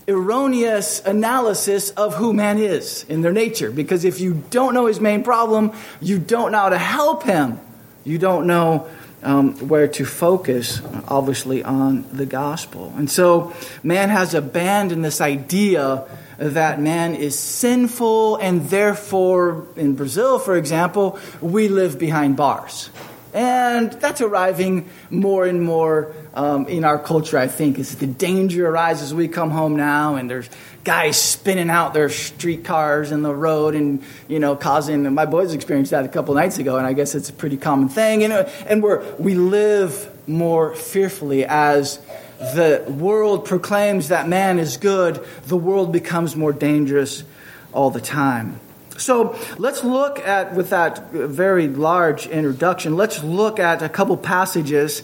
erroneous 0.08 1.04
analysis 1.04 1.90
of 1.90 2.14
who 2.14 2.32
man 2.32 2.58
is 2.58 3.04
in 3.04 3.22
their 3.22 3.32
nature. 3.32 3.70
Because 3.70 4.04
if 4.04 4.20
you 4.20 4.42
don't 4.50 4.72
know 4.72 4.86
his 4.86 5.00
main 5.00 5.22
problem, 5.22 5.72
you 6.00 6.18
don't 6.18 6.52
know 6.52 6.58
how 6.58 6.68
to 6.68 6.78
help 6.78 7.24
him 7.24 7.58
you 8.06 8.18
don't 8.18 8.46
know 8.46 8.88
um, 9.25 9.68
where 9.68 9.88
to 9.88 10.04
focus, 10.04 10.80
obviously, 11.08 11.64
on 11.64 12.04
the 12.12 12.25
gospel. 12.25 12.94
And 12.96 13.10
so 13.10 13.52
man 13.82 14.10
has 14.10 14.32
abandoned 14.32 15.04
this 15.04 15.20
idea 15.20 16.04
that 16.38 16.80
man 16.80 17.16
is 17.16 17.36
sinful, 17.36 18.36
and 18.36 18.68
therefore, 18.68 19.66
in 19.75 19.96
Brazil, 19.96 20.38
for 20.38 20.56
example, 20.56 21.18
we 21.40 21.66
live 21.66 21.98
behind 21.98 22.36
bars. 22.36 22.90
And 23.34 23.92
that's 23.92 24.20
arriving 24.20 24.88
more 25.10 25.44
and 25.44 25.60
more 25.60 26.14
um, 26.32 26.68
in 26.68 26.84
our 26.84 26.98
culture, 26.98 27.38
I 27.38 27.48
think, 27.48 27.78
as 27.78 27.96
the 27.96 28.06
danger 28.06 28.68
arises. 28.68 29.12
We 29.12 29.28
come 29.28 29.50
home 29.50 29.76
now, 29.76 30.14
and 30.14 30.30
there's 30.30 30.48
guys 30.87 31.21
spinning 31.21 31.69
out 31.69 31.93
their 31.95 32.09
streetcars 32.09 33.11
in 33.11 33.23
the 33.23 33.35
road 33.35 33.75
and, 33.75 34.05
you 34.28 34.38
know, 34.38 34.55
causing. 34.55 35.12
My 35.12 35.26
boys 35.26 35.52
experienced 35.52 35.90
that 35.90 36.05
a 36.05 36.09
couple 36.09 36.33
nights 36.35 36.59
ago, 36.59 36.76
and 36.76 36.87
I 36.87 36.93
guess 36.93 37.16
it's 37.16 37.28
a 37.28 37.33
pretty 37.33 37.57
common 37.57 37.88
thing. 37.88 38.23
And, 38.23 38.33
and 38.33 38.81
we're, 38.85 39.05
we 39.16 39.35
live 39.35 40.09
more 40.28 40.76
fearfully 40.76 41.45
as 41.45 41.99
the 42.38 42.85
world 42.87 43.47
proclaims 43.47 44.09
that 44.09 44.28
man 44.28 44.61
is 44.61 44.76
good, 44.76 45.26
the 45.47 45.57
world 45.57 45.90
becomes 45.90 46.37
more 46.37 46.52
dangerous 46.52 47.25
all 47.73 47.90
the 47.90 48.00
time. 48.00 48.61
So 48.97 49.37
let's 49.59 49.83
look 49.83 50.21
at, 50.21 50.55
with 50.55 50.71
that 50.71 51.11
very 51.11 51.66
large 51.66 52.28
introduction, 52.28 52.97
let's 52.97 53.25
look 53.25 53.59
at 53.59 53.83
a 53.83 53.88
couple 53.88 54.16
passages 54.16 55.02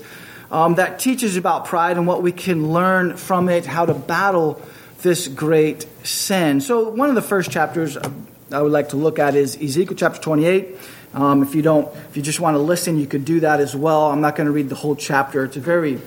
um, 0.52 0.76
that 0.76 1.00
teaches 1.00 1.36
about 1.36 1.64
pride 1.64 1.96
and 1.96 2.06
what 2.06 2.22
we 2.22 2.30
can 2.30 2.72
learn 2.72 3.16
from 3.16 3.48
it, 3.48 3.66
how 3.66 3.84
to 3.84 3.94
battle 3.94 4.62
this 5.02 5.28
great 5.28 5.86
sin. 6.04 6.60
So 6.60 6.88
one 6.88 7.08
of 7.08 7.14
the 7.14 7.22
first 7.22 7.50
chapters 7.50 7.98
I 8.50 8.60
would 8.60 8.72
like 8.72 8.90
to 8.90 8.96
look 8.96 9.18
at 9.18 9.34
is 9.34 9.56
Ezekiel 9.56 9.96
chapter 9.96 10.20
28. 10.20 10.76
Um, 11.14 11.42
if 11.42 11.54
you 11.54 11.62
don't, 11.62 11.94
if 12.08 12.16
you 12.16 12.22
just 12.22 12.40
want 12.40 12.54
to 12.54 12.58
listen, 12.58 12.98
you 12.98 13.06
could 13.06 13.24
do 13.24 13.40
that 13.40 13.60
as 13.60 13.76
well. 13.76 14.10
I'm 14.10 14.20
not 14.20 14.36
going 14.36 14.46
to 14.46 14.52
read 14.52 14.68
the 14.68 14.74
whole 14.74 14.96
chapter. 14.96 15.44
It's 15.44 15.56
a 15.56 15.60
very 15.60 16.00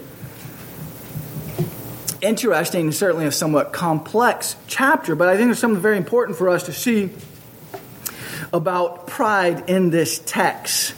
interesting, 2.21 2.91
certainly 2.91 3.25
a 3.25 3.31
somewhat 3.31 3.71
complex 3.71 4.55
chapter, 4.67 5.15
but 5.15 5.27
I 5.27 5.35
think 5.35 5.47
there's 5.47 5.59
something 5.59 5.81
very 5.81 5.97
important 5.97 6.37
for 6.37 6.49
us 6.49 6.63
to 6.63 6.73
see 6.73 7.11
about 8.51 9.07
pride 9.07 9.69
in 9.69 9.89
this 9.91 10.19
text. 10.25 10.95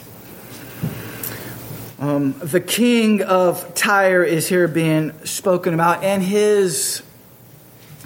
Um, 1.98 2.34
the 2.38 2.60
king 2.60 3.22
of 3.22 3.74
Tyre 3.74 4.22
is 4.22 4.48
here 4.48 4.68
being 4.68 5.12
spoken 5.24 5.74
about, 5.74 6.04
and 6.04 6.22
his, 6.22 7.02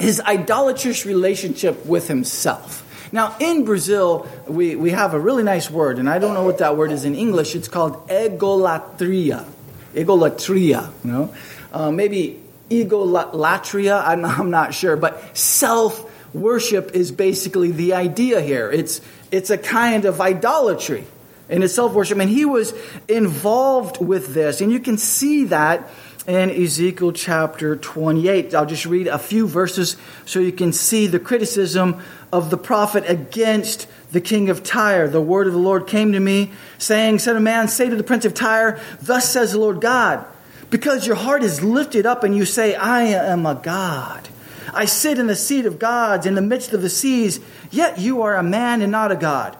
his 0.02 0.20
idolatrous 0.20 1.06
relationship 1.06 1.86
with 1.86 2.08
himself. 2.08 2.80
Now, 3.12 3.36
in 3.38 3.64
Brazil, 3.64 4.26
we, 4.48 4.74
we 4.74 4.90
have 4.90 5.14
a 5.14 5.20
really 5.20 5.44
nice 5.44 5.70
word, 5.70 6.00
and 6.00 6.10
I 6.10 6.18
don't 6.18 6.34
know 6.34 6.42
what 6.42 6.58
that 6.58 6.76
word 6.76 6.90
is 6.90 7.04
in 7.04 7.14
English. 7.14 7.54
It's 7.54 7.68
called 7.68 8.08
egolatria. 8.08 9.46
Egolatria, 9.94 10.90
you 11.04 11.12
know? 11.12 11.34
Uh, 11.72 11.92
maybe 11.92 12.42
egolatria, 12.68 14.02
I'm, 14.04 14.24
I'm 14.24 14.50
not 14.50 14.74
sure, 14.74 14.96
but 14.96 15.36
self 15.36 16.10
worship 16.34 16.96
is 16.96 17.12
basically 17.12 17.70
the 17.70 17.94
idea 17.94 18.40
here. 18.40 18.72
It's, 18.72 19.00
it's 19.30 19.50
a 19.50 19.58
kind 19.58 20.04
of 20.04 20.20
idolatry 20.20 21.04
and 21.48 21.62
it's 21.62 21.74
self 21.74 21.92
worship. 21.92 22.18
And 22.18 22.30
he 22.30 22.44
was 22.44 22.74
involved 23.08 24.00
with 24.00 24.34
this. 24.34 24.60
And 24.60 24.72
you 24.72 24.80
can 24.80 24.96
see 24.96 25.44
that 25.44 25.88
in 26.26 26.50
Ezekiel 26.50 27.12
chapter 27.12 27.76
28. 27.76 28.54
I'll 28.54 28.66
just 28.66 28.86
read 28.86 29.08
a 29.08 29.18
few 29.18 29.46
verses 29.46 29.96
so 30.24 30.38
you 30.38 30.52
can 30.52 30.72
see 30.72 31.06
the 31.06 31.18
criticism 31.18 32.00
of 32.32 32.50
the 32.50 32.56
prophet 32.56 33.04
against 33.08 33.88
the 34.12 34.20
king 34.20 34.48
of 34.48 34.62
Tyre. 34.62 35.08
The 35.08 35.20
word 35.20 35.46
of 35.46 35.52
the 35.52 35.58
Lord 35.58 35.86
came 35.86 36.12
to 36.12 36.20
me, 36.20 36.52
saying, 36.78 37.18
Son 37.18 37.36
of 37.36 37.42
man, 37.42 37.68
say 37.68 37.88
to 37.88 37.96
the 37.96 38.04
prince 38.04 38.24
of 38.24 38.34
Tyre, 38.34 38.80
Thus 39.00 39.28
says 39.28 39.52
the 39.52 39.58
Lord 39.58 39.80
God, 39.80 40.24
because 40.70 41.06
your 41.06 41.16
heart 41.16 41.42
is 41.42 41.62
lifted 41.62 42.06
up 42.06 42.22
and 42.22 42.36
you 42.36 42.44
say, 42.44 42.74
I 42.74 43.02
am 43.02 43.44
a 43.44 43.54
God. 43.54 44.28
I 44.72 44.84
sit 44.84 45.18
in 45.18 45.26
the 45.26 45.36
seat 45.36 45.66
of 45.66 45.78
gods 45.78 46.24
in 46.24 46.34
the 46.34 46.40
midst 46.40 46.72
of 46.72 46.82
the 46.82 46.88
seas, 46.88 47.40
yet 47.70 47.98
you 47.98 48.22
are 48.22 48.36
a 48.36 48.42
man 48.42 48.80
and 48.80 48.92
not 48.92 49.12
a 49.12 49.16
God, 49.16 49.56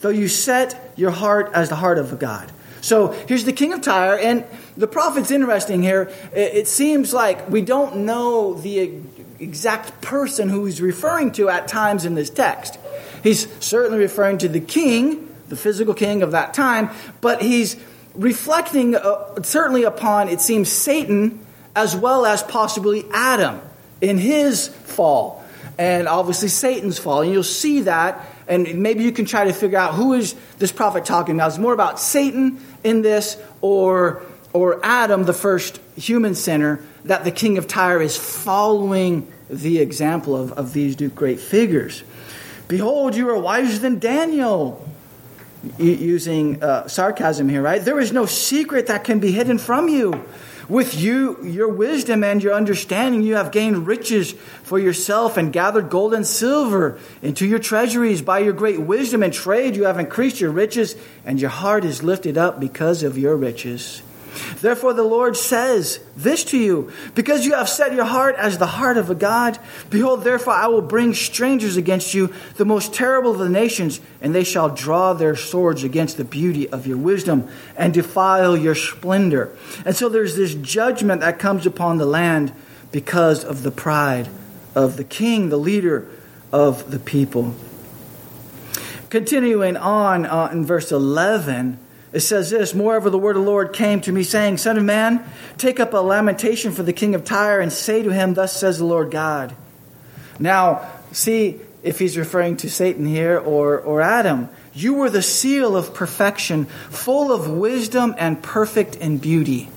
though 0.00 0.08
you 0.08 0.28
set 0.28 0.92
your 0.96 1.10
heart 1.10 1.50
as 1.52 1.68
the 1.68 1.76
heart 1.76 1.98
of 1.98 2.12
a 2.12 2.16
God. 2.16 2.50
So 2.80 3.08
here's 3.28 3.44
the 3.44 3.52
king 3.52 3.72
of 3.72 3.82
Tyre, 3.82 4.18
and 4.18 4.44
the 4.76 4.86
prophet's 4.86 5.30
interesting 5.30 5.82
here. 5.82 6.10
It 6.32 6.68
seems 6.68 7.12
like 7.12 7.48
we 7.48 7.62
don't 7.62 8.04
know 8.04 8.54
the 8.54 9.00
exact 9.38 10.00
person 10.00 10.48
who 10.48 10.64
he's 10.64 10.80
referring 10.80 11.32
to 11.32 11.48
at 11.48 11.68
times 11.68 12.04
in 12.04 12.14
this 12.14 12.30
text. 12.30 12.78
He's 13.22 13.48
certainly 13.64 13.98
referring 13.98 14.38
to 14.38 14.48
the 14.48 14.60
king, 14.60 15.34
the 15.48 15.56
physical 15.56 15.94
king 15.94 16.22
of 16.22 16.32
that 16.32 16.54
time, 16.54 16.90
but 17.20 17.42
he's 17.42 17.76
reflecting 18.14 18.94
uh, 18.94 19.42
certainly 19.42 19.84
upon, 19.84 20.28
it 20.28 20.40
seems, 20.40 20.70
Satan 20.70 21.44
as 21.74 21.94
well 21.94 22.24
as 22.24 22.42
possibly 22.42 23.04
Adam 23.12 23.60
in 24.00 24.18
his 24.18 24.68
fall 24.68 25.44
and 25.78 26.08
obviously 26.08 26.48
Satan's 26.48 26.98
fall. 26.98 27.22
And 27.22 27.32
you'll 27.32 27.42
see 27.42 27.82
that, 27.82 28.24
and 28.48 28.82
maybe 28.82 29.04
you 29.04 29.12
can 29.12 29.24
try 29.24 29.44
to 29.44 29.52
figure 29.52 29.78
out 29.78 29.94
who 29.94 30.14
is 30.14 30.34
this 30.58 30.72
prophet 30.72 31.04
talking 31.04 31.34
about. 31.34 31.52
Is 31.52 31.58
more 31.58 31.74
about 31.74 32.00
Satan 32.00 32.60
in 32.82 33.02
this 33.02 33.40
or, 33.60 34.22
or 34.56 34.80
Adam, 34.84 35.24
the 35.24 35.32
first 35.32 35.80
human 35.96 36.34
sinner, 36.34 36.80
that 37.04 37.24
the 37.24 37.30
king 37.30 37.58
of 37.58 37.66
Tyre 37.66 38.02
is 38.02 38.16
following 38.16 39.30
the 39.48 39.78
example 39.78 40.36
of, 40.36 40.52
of 40.52 40.72
these 40.72 40.96
two 40.96 41.08
great 41.08 41.40
figures. 41.40 42.02
Behold, 42.68 43.14
you 43.14 43.28
are 43.28 43.38
wiser 43.38 43.78
than 43.78 43.98
Daniel. 43.98 44.86
Using 45.78 46.62
uh, 46.62 46.86
sarcasm 46.86 47.48
here, 47.48 47.60
right? 47.60 47.84
There 47.84 47.98
is 47.98 48.12
no 48.12 48.24
secret 48.24 48.86
that 48.86 49.02
can 49.02 49.18
be 49.18 49.32
hidden 49.32 49.58
from 49.58 49.88
you. 49.88 50.24
With 50.68 50.94
you, 50.94 51.42
your 51.44 51.68
wisdom 51.68 52.22
and 52.22 52.40
your 52.42 52.54
understanding, 52.54 53.22
you 53.22 53.34
have 53.34 53.50
gained 53.50 53.86
riches 53.86 54.32
for 54.62 54.78
yourself 54.78 55.36
and 55.36 55.52
gathered 55.52 55.90
gold 55.90 56.14
and 56.14 56.26
silver 56.26 57.00
into 57.20 57.46
your 57.46 57.58
treasuries. 57.58 58.22
By 58.22 58.40
your 58.40 58.52
great 58.52 58.80
wisdom 58.80 59.24
and 59.24 59.32
trade, 59.32 59.74
you 59.74 59.84
have 59.84 59.98
increased 59.98 60.40
your 60.40 60.52
riches, 60.52 60.94
and 61.24 61.40
your 61.40 61.50
heart 61.50 61.84
is 61.84 62.02
lifted 62.02 62.38
up 62.38 62.60
because 62.60 63.02
of 63.02 63.18
your 63.18 63.36
riches. 63.36 64.02
Therefore, 64.60 64.92
the 64.92 65.02
Lord 65.02 65.36
says 65.36 66.00
this 66.16 66.44
to 66.44 66.58
you 66.58 66.92
Because 67.14 67.44
you 67.44 67.54
have 67.54 67.68
set 67.68 67.92
your 67.92 68.04
heart 68.04 68.36
as 68.36 68.58
the 68.58 68.66
heart 68.66 68.96
of 68.96 69.10
a 69.10 69.14
God, 69.14 69.58
behold, 69.90 70.24
therefore 70.24 70.54
I 70.54 70.66
will 70.66 70.82
bring 70.82 71.14
strangers 71.14 71.76
against 71.76 72.14
you, 72.14 72.32
the 72.56 72.64
most 72.64 72.94
terrible 72.94 73.32
of 73.32 73.38
the 73.38 73.48
nations, 73.48 74.00
and 74.20 74.34
they 74.34 74.44
shall 74.44 74.68
draw 74.68 75.12
their 75.12 75.36
swords 75.36 75.84
against 75.84 76.16
the 76.16 76.24
beauty 76.24 76.68
of 76.68 76.86
your 76.86 76.98
wisdom 76.98 77.48
and 77.76 77.94
defile 77.94 78.56
your 78.56 78.74
splendor. 78.74 79.56
And 79.84 79.94
so 79.94 80.08
there's 80.08 80.36
this 80.36 80.54
judgment 80.54 81.20
that 81.20 81.38
comes 81.38 81.66
upon 81.66 81.98
the 81.98 82.06
land 82.06 82.52
because 82.92 83.44
of 83.44 83.62
the 83.62 83.70
pride 83.70 84.28
of 84.74 84.96
the 84.96 85.04
king, 85.04 85.48
the 85.48 85.58
leader 85.58 86.08
of 86.52 86.90
the 86.90 86.98
people. 86.98 87.54
Continuing 89.08 89.76
on 89.76 90.26
uh, 90.26 90.48
in 90.52 90.64
verse 90.64 90.90
11, 90.92 91.78
it 92.12 92.20
says 92.20 92.50
this 92.50 92.74
Moreover, 92.74 93.10
the 93.10 93.18
word 93.18 93.36
of 93.36 93.44
the 93.44 93.50
Lord 93.50 93.72
came 93.72 94.00
to 94.02 94.12
me, 94.12 94.22
saying, 94.22 94.58
Son 94.58 94.78
of 94.78 94.84
man, 94.84 95.24
take 95.58 95.80
up 95.80 95.92
a 95.92 95.98
lamentation 95.98 96.72
for 96.72 96.82
the 96.82 96.92
king 96.92 97.14
of 97.14 97.24
Tyre, 97.24 97.60
and 97.60 97.72
say 97.72 98.02
to 98.02 98.10
him, 98.10 98.34
Thus 98.34 98.56
says 98.56 98.78
the 98.78 98.84
Lord 98.84 99.10
God. 99.10 99.54
Now, 100.38 100.88
see 101.12 101.60
if 101.82 101.98
he's 101.98 102.18
referring 102.18 102.56
to 102.58 102.70
Satan 102.70 103.06
here 103.06 103.38
or, 103.38 103.78
or 103.78 104.00
Adam. 104.00 104.48
You 104.74 104.94
were 104.94 105.08
the 105.08 105.22
seal 105.22 105.76
of 105.76 105.94
perfection, 105.94 106.66
full 106.90 107.32
of 107.32 107.48
wisdom 107.48 108.14
and 108.18 108.42
perfect 108.42 108.96
in 108.96 109.18
beauty. 109.18 109.70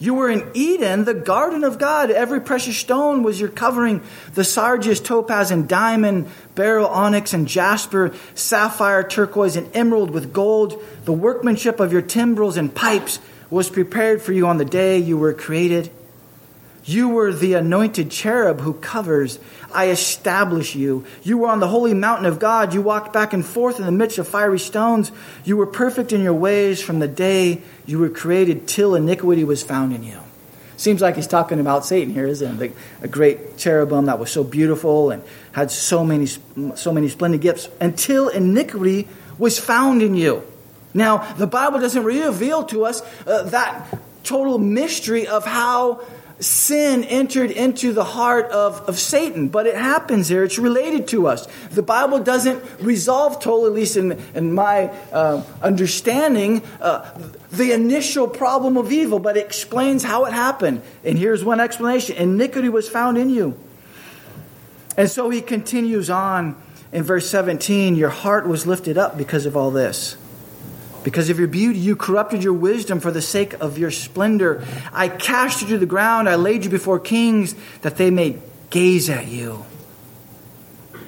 You 0.00 0.14
were 0.14 0.30
in 0.30 0.50
Eden, 0.54 1.04
the 1.04 1.12
garden 1.12 1.62
of 1.62 1.78
God. 1.78 2.10
Every 2.10 2.40
precious 2.40 2.78
stone 2.78 3.22
was 3.22 3.38
your 3.38 3.50
covering 3.50 4.02
the 4.32 4.44
sardius, 4.44 4.98
topaz, 4.98 5.50
and 5.50 5.68
diamond, 5.68 6.28
beryl, 6.54 6.86
onyx, 6.86 7.34
and 7.34 7.46
jasper, 7.46 8.14
sapphire, 8.34 9.02
turquoise, 9.02 9.56
and 9.56 9.70
emerald 9.76 10.10
with 10.10 10.32
gold. 10.32 10.82
The 11.04 11.12
workmanship 11.12 11.80
of 11.80 11.92
your 11.92 12.00
timbrels 12.00 12.56
and 12.56 12.74
pipes 12.74 13.18
was 13.50 13.68
prepared 13.68 14.22
for 14.22 14.32
you 14.32 14.46
on 14.46 14.56
the 14.56 14.64
day 14.64 14.96
you 14.96 15.18
were 15.18 15.34
created. 15.34 15.90
You 16.84 17.08
were 17.10 17.32
the 17.32 17.54
anointed 17.54 18.10
cherub 18.10 18.60
who 18.60 18.74
covers. 18.74 19.38
I 19.72 19.90
establish 19.90 20.74
you. 20.74 21.04
You 21.22 21.38
were 21.38 21.48
on 21.48 21.60
the 21.60 21.68
holy 21.68 21.94
mountain 21.94 22.26
of 22.26 22.38
God. 22.38 22.74
You 22.74 22.82
walked 22.82 23.12
back 23.12 23.32
and 23.32 23.44
forth 23.44 23.78
in 23.78 23.86
the 23.86 23.92
midst 23.92 24.18
of 24.18 24.26
fiery 24.26 24.58
stones. 24.58 25.12
You 25.44 25.56
were 25.56 25.66
perfect 25.66 26.12
in 26.12 26.22
your 26.22 26.34
ways 26.34 26.82
from 26.82 26.98
the 26.98 27.08
day 27.08 27.62
you 27.86 27.98
were 27.98 28.08
created 28.08 28.66
till 28.66 28.94
iniquity 28.94 29.44
was 29.44 29.62
found 29.62 29.92
in 29.92 30.02
you. 30.02 30.20
Seems 30.76 31.02
like 31.02 31.16
he's 31.16 31.26
talking 31.26 31.60
about 31.60 31.84
Satan 31.84 32.14
here, 32.14 32.26
isn't 32.26 32.62
it? 32.62 32.72
A 33.02 33.08
great 33.08 33.58
cherubim 33.58 34.06
that 34.06 34.18
was 34.18 34.30
so 34.30 34.42
beautiful 34.42 35.10
and 35.10 35.22
had 35.52 35.70
so 35.70 36.04
many, 36.04 36.26
so 36.26 36.90
many 36.90 37.08
splendid 37.08 37.42
gifts 37.42 37.68
until 37.82 38.28
iniquity 38.28 39.06
was 39.36 39.58
found 39.58 40.02
in 40.02 40.14
you. 40.14 40.42
Now, 40.94 41.18
the 41.34 41.46
Bible 41.46 41.80
doesn't 41.80 42.02
reveal 42.02 42.64
to 42.64 42.86
us 42.86 43.02
uh, 43.26 43.42
that 43.44 43.98
total 44.24 44.58
mystery 44.58 45.26
of 45.26 45.44
how 45.44 46.00
sin 46.40 47.04
entered 47.04 47.50
into 47.50 47.92
the 47.92 48.04
heart 48.04 48.50
of, 48.50 48.80
of 48.88 48.98
Satan, 48.98 49.48
but 49.48 49.66
it 49.66 49.76
happens 49.76 50.28
here. 50.28 50.42
It's 50.42 50.58
related 50.58 51.08
to 51.08 51.26
us. 51.26 51.46
The 51.70 51.82
Bible 51.82 52.20
doesn't 52.20 52.62
resolve 52.80 53.40
totally, 53.40 53.68
at 53.68 53.74
least 53.74 53.96
in, 53.96 54.12
in 54.34 54.54
my 54.54 54.88
uh, 55.12 55.44
understanding, 55.62 56.62
uh, 56.80 57.10
the 57.50 57.72
initial 57.72 58.26
problem 58.26 58.76
of 58.76 58.90
evil, 58.90 59.18
but 59.18 59.36
it 59.36 59.44
explains 59.44 60.02
how 60.02 60.24
it 60.24 60.32
happened. 60.32 60.82
And 61.04 61.18
here's 61.18 61.44
one 61.44 61.60
explanation 61.60 62.16
iniquity 62.16 62.68
was 62.68 62.88
found 62.88 63.18
in 63.18 63.28
you. 63.28 63.58
And 64.96 65.10
so 65.10 65.30
he 65.30 65.40
continues 65.40 66.10
on 66.10 66.60
in 66.92 67.02
verse 67.02 67.28
17 67.28 67.96
Your 67.96 68.10
heart 68.10 68.46
was 68.46 68.66
lifted 68.66 68.98
up 68.98 69.16
because 69.16 69.46
of 69.46 69.56
all 69.56 69.70
this. 69.70 70.16
Because 71.02 71.30
of 71.30 71.38
your 71.38 71.48
beauty, 71.48 71.78
you 71.78 71.96
corrupted 71.96 72.44
your 72.44 72.52
wisdom 72.52 73.00
for 73.00 73.10
the 73.10 73.22
sake 73.22 73.54
of 73.54 73.78
your 73.78 73.90
splendor. 73.90 74.64
I 74.92 75.08
cast 75.08 75.62
you 75.62 75.68
to 75.68 75.78
the 75.78 75.86
ground. 75.86 76.28
I 76.28 76.34
laid 76.34 76.64
you 76.64 76.70
before 76.70 76.98
kings 76.98 77.54
that 77.82 77.96
they 77.96 78.10
may 78.10 78.38
gaze 78.70 79.08
at 79.08 79.26
you. 79.26 79.64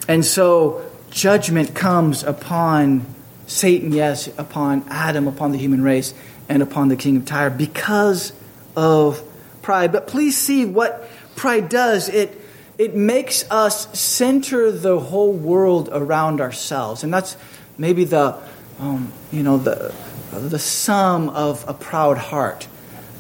And 0.09 0.25
so 0.25 0.85
judgment 1.11 1.75
comes 1.75 2.23
upon 2.23 3.07
Satan, 3.47 3.93
yes, 3.93 4.29
upon 4.39 4.85
Adam, 4.89 5.29
upon 5.29 5.53
the 5.53 5.59
human 5.59 5.83
race, 5.83 6.15
and 6.49 6.63
upon 6.63 6.89
the 6.89 6.97
king 6.97 7.17
of 7.17 7.25
Tyre 7.25 7.51
because 7.51 8.33
of 8.75 9.23
pride. 9.61 9.93
But 9.93 10.07
please 10.07 10.37
see 10.37 10.65
what 10.65 11.09
pride 11.37 11.69
does. 11.69 12.09
It, 12.09 12.41
it 12.79 12.95
makes 12.95 13.49
us 13.51 13.99
center 13.99 14.73
the 14.73 14.99
whole 14.99 15.33
world 15.33 15.89
around 15.93 16.41
ourselves. 16.41 17.05
And 17.05 17.13
that's 17.13 17.37
maybe 17.79 18.05
the 18.05 18.39
um, 18.83 19.13
you 19.31 19.45
know, 19.45 19.59
the, 19.59 19.95
the 20.33 20.59
sum 20.59 21.29
of 21.29 21.65
a 21.69 21.75
proud 21.75 22.19
heart. 22.19 22.67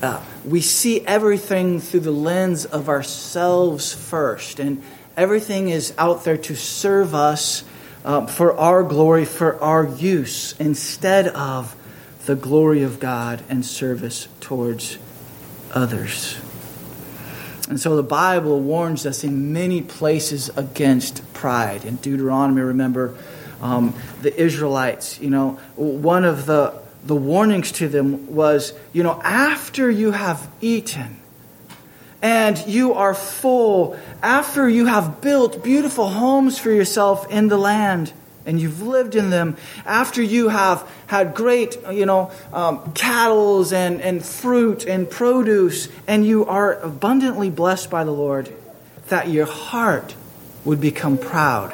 Uh, 0.02 0.20
we 0.44 0.60
see 0.60 1.06
everything 1.06 1.78
through 1.78 2.00
the 2.00 2.10
lens 2.10 2.64
of 2.64 2.88
ourselves 2.88 3.94
first, 3.94 4.58
and 4.58 4.82
everything 5.16 5.68
is 5.68 5.94
out 5.96 6.24
there 6.24 6.36
to 6.36 6.56
serve 6.56 7.14
us 7.14 7.62
uh, 8.04 8.26
for 8.26 8.58
our 8.58 8.82
glory, 8.82 9.24
for 9.24 9.62
our 9.62 9.86
use, 9.86 10.58
instead 10.58 11.28
of 11.28 11.76
the 12.26 12.34
glory 12.34 12.82
of 12.82 12.98
God 12.98 13.44
and 13.48 13.64
service 13.64 14.26
towards 14.40 14.98
others. 15.72 16.36
And 17.68 17.78
so 17.78 17.94
the 17.94 18.02
Bible 18.02 18.58
warns 18.58 19.06
us 19.06 19.22
in 19.22 19.52
many 19.52 19.80
places 19.80 20.50
against 20.56 21.32
pride. 21.32 21.84
In 21.84 21.96
Deuteronomy, 21.96 22.62
remember, 22.62 23.16
um, 23.62 23.94
the 24.20 24.38
Israelites. 24.38 25.20
You 25.20 25.30
know, 25.30 25.50
one 25.76 26.24
of 26.24 26.46
the, 26.46 26.74
the 27.04 27.16
warnings 27.16 27.72
to 27.72 27.88
them 27.88 28.34
was, 28.34 28.74
you 28.92 29.02
know, 29.02 29.20
after 29.22 29.90
you 29.90 30.10
have 30.10 30.48
eaten 30.60 31.18
and 32.20 32.58
you 32.66 32.94
are 32.94 33.14
full, 33.14 33.98
after 34.22 34.68
you 34.68 34.86
have 34.86 35.20
built 35.20 35.64
beautiful 35.64 36.08
homes 36.08 36.58
for 36.58 36.70
yourself 36.70 37.30
in 37.32 37.48
the 37.48 37.56
land, 37.56 38.12
and 38.46 38.60
you've 38.60 38.82
lived 38.82 39.14
in 39.14 39.30
them 39.30 39.56
after 39.84 40.22
you 40.22 40.48
have 40.48 40.88
had 41.06 41.34
great 41.34 41.76
you 41.92 42.06
know 42.06 42.30
um, 42.52 42.92
cattle 42.92 43.62
and, 43.72 44.00
and 44.00 44.24
fruit 44.24 44.84
and 44.84 45.08
produce 45.08 45.88
and 46.06 46.26
you 46.26 46.44
are 46.46 46.74
abundantly 46.80 47.50
blessed 47.50 47.90
by 47.90 48.02
the 48.02 48.10
lord 48.10 48.52
that 49.08 49.28
your 49.28 49.46
heart 49.46 50.14
would 50.64 50.80
become 50.80 51.16
proud 51.16 51.72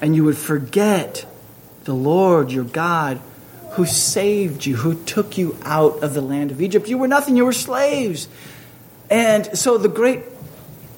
and 0.00 0.14
you 0.16 0.24
would 0.24 0.36
forget 0.36 1.26
the 1.84 1.94
Lord 1.94 2.50
your 2.50 2.64
God 2.64 3.20
who 3.72 3.86
saved 3.86 4.66
you, 4.66 4.76
who 4.76 4.94
took 5.04 5.38
you 5.38 5.56
out 5.62 6.02
of 6.02 6.14
the 6.14 6.20
land 6.20 6.50
of 6.50 6.60
Egypt. 6.60 6.88
You 6.88 6.98
were 6.98 7.08
nothing, 7.08 7.36
you 7.36 7.44
were 7.44 7.52
slaves. 7.52 8.28
And 9.08 9.58
so 9.58 9.78
the 9.78 9.88
great 9.88 10.22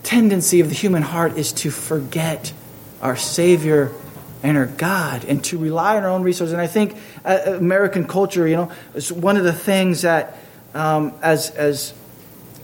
tendency 0.03 0.61
of 0.61 0.69
the 0.69 0.75
human 0.75 1.03
heart 1.03 1.37
is 1.37 1.53
to 1.53 1.71
forget 1.71 2.53
our 3.01 3.17
Savior 3.17 3.93
and 4.43 4.57
our 4.57 4.67
God 4.67 5.25
and 5.25 5.45
to 5.45 5.59
rely 5.59 5.97
on 5.97 6.05
our 6.05 6.11
own 6.11 6.23
resources. 6.23 6.53
And 6.53 6.61
I 6.61 6.67
think 6.67 6.97
uh, 7.25 7.39
American 7.47 8.07
culture, 8.07 8.47
you 8.49 8.57
know, 8.57 8.73
is 8.95 9.13
one 9.13 9.37
of 9.37 9.45
the 9.45 9.53
things 9.53 10.03
that 10.03 10.37
um, 10.75 11.15
as, 11.23 11.51
as 11.51 11.95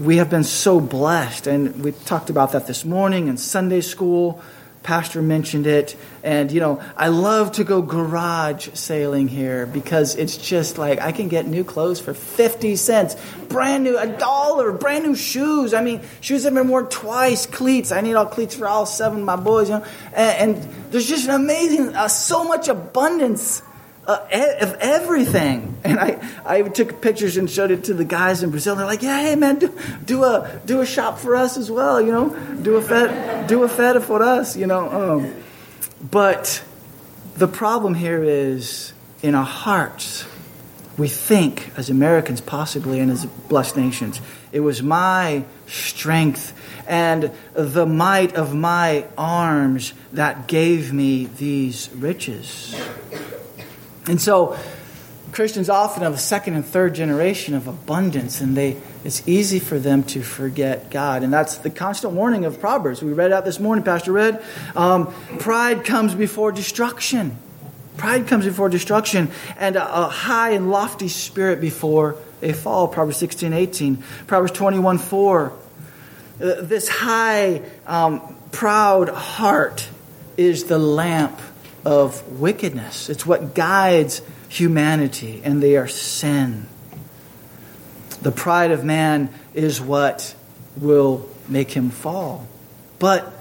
we 0.01 0.17
have 0.17 0.31
been 0.31 0.45
so 0.45 0.81
blessed, 0.81 1.47
and 1.47 1.85
we 1.85 1.93
talked 1.93 2.31
about 2.31 2.53
that 2.53 2.67
this 2.67 2.85
morning 2.85 3.29
in 3.29 3.37
Sunday 3.37 3.81
school. 3.81 4.41
Pastor 4.83 5.23
mentioned 5.23 5.67
it. 5.67 5.97
And, 6.23 6.51
you 6.51 6.61
know, 6.61 6.83
I 6.97 7.09
love 7.09 7.53
to 7.53 7.65
go 7.65 7.83
garage 7.83 8.69
sailing 8.75 9.29
here 9.29 9.67
because 9.67 10.15
it's 10.15 10.37
just 10.37 10.79
like 10.79 11.01
I 11.01 11.13
can 11.13 11.29
get 11.29 11.47
new 11.47 11.65
clothes 11.65 12.01
for 12.01 12.15
50 12.15 12.77
cents, 12.77 13.17
brand 13.49 13.85
new, 13.85 13.99
a 13.99 14.07
dollar, 14.07 14.73
brand 14.73 15.05
new 15.05 15.15
shoes. 15.15 15.75
I 15.75 15.83
mean, 15.83 16.01
shoes 16.21 16.45
have 16.45 16.55
been 16.55 16.69
worn 16.69 16.87
twice, 16.87 17.47
cleats. 17.47 17.93
I 17.93 18.01
need 18.01 18.15
all 18.15 18.27
cleats 18.27 18.55
for 18.55 18.67
all 18.67 18.87
seven 18.87 19.21
of 19.21 19.25
my 19.25 19.37
boys, 19.37 19.69
you 19.69 19.79
know. 19.79 19.85
And, 20.13 20.57
and 20.57 20.93
there's 20.93 21.09
just 21.09 21.29
an 21.29 21.35
amazing, 21.35 21.95
uh, 21.95 22.09
so 22.09 22.45
much 22.45 22.69
abundance 22.69 23.63
uh, 24.09 24.57
of 24.61 24.75
everything. 24.81 25.77
And 25.85 26.01
I, 26.01 26.19
I 26.45 26.63
took 26.63 27.03
pictures 27.03 27.37
and 27.37 27.49
showed 27.49 27.71
it 27.71 27.85
to 27.85 27.95
the 27.95 28.05
guys 28.05 28.43
in 28.43 28.51
Brazil. 28.51 28.75
They're 28.75 28.87
like, 28.87 29.03
"Yeah, 29.03 29.21
hey 29.21 29.37
man, 29.37 29.59
do, 29.59 29.79
do 30.05 30.25
a 30.25 30.61
do 30.65 30.81
a 30.81 30.87
shop 30.87 31.19
for 31.19 31.37
us 31.37 31.57
as 31.57 31.71
well. 31.71 32.01
You 32.01 32.13
know, 32.13 32.57
do 32.63 32.77
a 32.77 32.83
fed 32.83 33.47
do 33.47 33.63
a 33.63 33.69
fed 33.69 34.03
for 34.03 34.23
us. 34.23 34.57
You 34.57 34.67
know." 34.67 34.89
Um, 34.91 35.35
but 36.11 36.65
the 37.37 37.49
problem 37.49 37.95
here 37.95 38.25
is 38.25 38.93
in 39.23 39.35
our 39.35 39.45
hearts. 39.45 40.25
We 40.97 41.07
think, 41.07 41.71
as 41.77 41.91
Americans, 41.91 42.41
possibly, 42.41 42.99
and 42.99 43.09
as 43.13 43.25
blessed 43.25 43.77
nations, 43.77 44.21
it 44.51 44.61
was 44.61 44.83
my 44.83 45.45
strength 45.69 46.53
and 46.89 47.31
the 47.53 47.87
might 47.87 48.35
of 48.35 48.55
my 48.55 49.07
arms 49.17 49.93
that 50.15 50.49
gave 50.49 50.93
me 50.93 51.27
these 51.27 51.91
riches. 51.95 52.75
And 54.09 54.21
so 54.21 54.59
Christians 55.33 55.69
often 55.69 56.03
have 56.03 56.15
a 56.15 56.19
second 56.19 56.55
and 56.55 56.65
third 56.65 56.95
generation 56.95 57.55
of 57.55 57.69
abundance, 57.69 58.41
and 58.41 58.57
they 58.57 58.77
it's 59.05 59.27
easy 59.29 59.59
for 59.59 59.79
them 59.79 60.03
to 60.05 60.23
forget 60.23 60.91
God. 60.91 61.23
And 61.23 61.33
that's 61.33 61.59
the 61.59 61.71
constant 61.71 62.15
warning 62.15 62.45
of 62.45 62.61
Proverbs. 62.61 63.03
We 63.03 63.13
read 63.13 63.33
out 63.33 63.45
this 63.45 63.61
morning, 63.61 63.85
Pastor 63.85 64.13
read. 64.13 64.43
Um, 64.75 65.13
pride 65.39 65.85
comes 65.85 66.15
before 66.15 66.51
destruction. 66.53 67.37
Pride 67.97 68.27
comes 68.27 68.45
before 68.45 68.69
destruction, 68.69 69.31
and 69.59 69.77
a, 69.77 70.05
a 70.05 70.09
high 70.09 70.51
and 70.51 70.71
lofty 70.71 71.09
spirit 71.09 71.61
before 71.61 72.17
a 72.43 72.53
fall. 72.53 72.89
Proverbs 72.89 73.19
16, 73.19 73.53
18. 73.53 74.03
Proverbs 74.27 74.53
21, 74.53 74.99
4. 74.99 75.53
Uh, 76.41 76.55
this 76.63 76.89
high, 76.89 77.63
um, 77.87 78.37
proud 78.53 79.09
heart 79.09 79.89
is 80.37 80.65
the 80.65 80.79
lamp 80.79 81.39
of 81.85 82.41
wickedness. 82.41 83.09
It's 83.09 83.25
what 83.27 83.55
guides 83.55 84.23
humanity, 84.49 85.41
and 85.45 85.63
they 85.63 85.77
are 85.77 85.89
sin. 85.89 86.67
The 88.23 88.33
pride 88.33 88.71
of 88.71 88.85
man 88.85 89.33
is 89.55 89.81
what 89.81 90.35
will 90.77 91.29
make 91.49 91.71
him 91.71 91.91
fall. 91.91 92.47
But 92.99 93.33